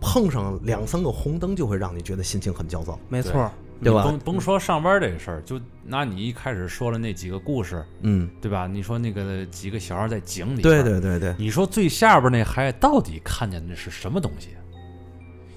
[0.01, 2.99] 碰上两三个红灯，就会让你觉得心情很焦躁。
[3.09, 3.51] 没错，
[3.83, 8.67] 对吧甭甭说上班这个事儿，就拿你一开始说的那几个故事，嗯，对吧？
[8.67, 14.51] 你说那个几个小孩在井里，对，对对对，你说最下边那孩子到底看见的是什么东西？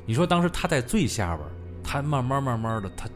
[0.05, 1.47] 你说当时他在最下边，
[1.83, 3.07] 他慢慢慢慢的，他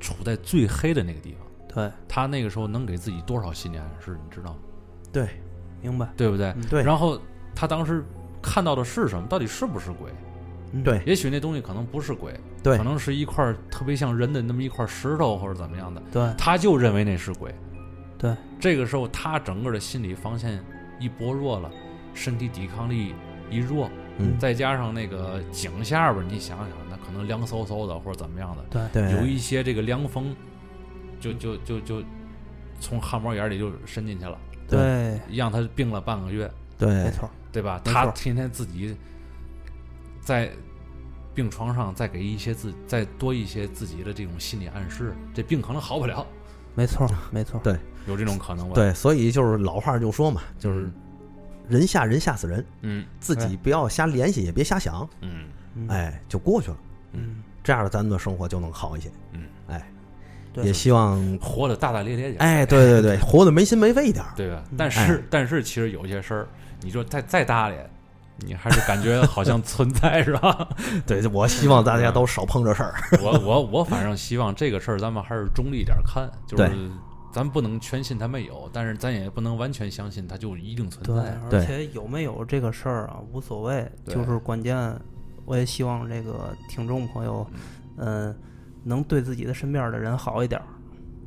[0.00, 4.18] 处在最黑的那个地方，对，他那个时候能给自己多少心理暗示？
[4.22, 4.58] 你知道吗？
[5.12, 5.28] 对
[5.80, 6.48] 明白，对不对？
[6.56, 7.20] 嗯对然后
[7.54, 8.04] 他当时
[8.40, 9.26] 看到的是什么？
[9.28, 10.10] 到底是不是鬼？
[10.72, 10.82] 嗯。
[10.82, 11.00] 对。
[11.06, 12.76] 也许那东西可能不是鬼，对。
[12.76, 16.34] 可能是一块特别像人的那么一块石头或者怎么样的，对。
[16.36, 17.54] 他就认为那是鬼。
[18.18, 20.62] 对，这个时候他整个的心理防线
[21.00, 21.70] 一薄弱了，
[22.14, 23.14] 身体抵抗力
[23.50, 24.38] 一弱，嗯。
[24.38, 29.02] 再加上那个井下边，你想想，那可能凉飕飕的或者怎么样的，对。
[29.02, 30.34] 对，有一些这个凉风，
[31.18, 32.02] 就就就就
[32.78, 36.48] 从汗毛眼里就伸进去了，对，让他病了半个月，
[36.78, 36.88] 对。
[37.04, 37.80] 没错，对吧？
[37.84, 38.96] 他天天自己
[40.22, 40.50] 在
[41.34, 46.26] 病床上再给一些自再多一些自己的这种心理暗示，这病可能好不了，
[46.74, 50.90] 没错，没错，对有这种可能吧？，对，所以就是老话就说嘛，就是
[51.68, 56.76] 人吓人吓死人，嗯自己不要瞎联系，也别瞎想，嗯嗯，哎，就过去了。
[57.12, 59.10] 嗯，这样咱们的生活就能好一些。
[59.32, 59.90] 嗯，哎，
[60.56, 64.24] 也希望，活得大大咧咧点，哎，对对对，活得没心没肺一点。
[64.36, 64.62] 对吧？
[64.70, 66.48] 嗯但是、但是其实有些事儿，
[66.82, 67.88] 你说再再大咧，
[68.38, 70.68] 你还是感觉好像存在，是吧？
[71.06, 72.94] 对，我希望大家都少碰这事儿。
[73.22, 76.90] 我我我反正希望这个事儿咱们还是中立点儿看，就是
[77.32, 81.38] 咱不能全信它没有，但是咱也不能完全相信它就一定存，在。
[81.48, 84.94] 对而且有没有这个事儿啊，无所谓，就是关键。
[85.44, 87.44] 我也希望这个听众朋友，
[87.96, 88.34] 嗯，
[88.84, 90.66] 能对自己的身边的人好一点儿，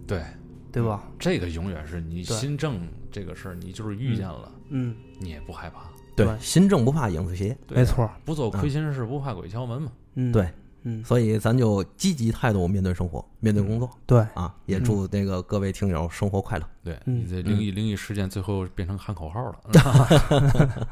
[0.08, 0.24] 对，
[0.72, 1.04] 对吧？
[1.20, 5.82] 这个永远是你对心正这个事儿，你就是遇见了，嗯，你也不害怕。
[6.16, 9.92] 对心正不怕影子斜，对没错，不做亏心事，不怕鬼敲门嘛。
[10.16, 10.50] 嗯，对，
[10.84, 14.56] 嗯，所以咱就积极态度面对生活，面对工作对，啊！
[14.66, 16.66] 也祝那个各位听友生活快乐。
[16.84, 19.60] 对，嗯你这灵异灵异事件最后变成喊口号了。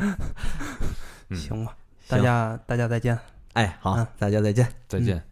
[1.28, 1.76] 嗯行吧，
[2.08, 3.16] 大家大家再见。
[3.52, 4.66] 哎，好嗯，大家再见。
[4.88, 5.29] 再见。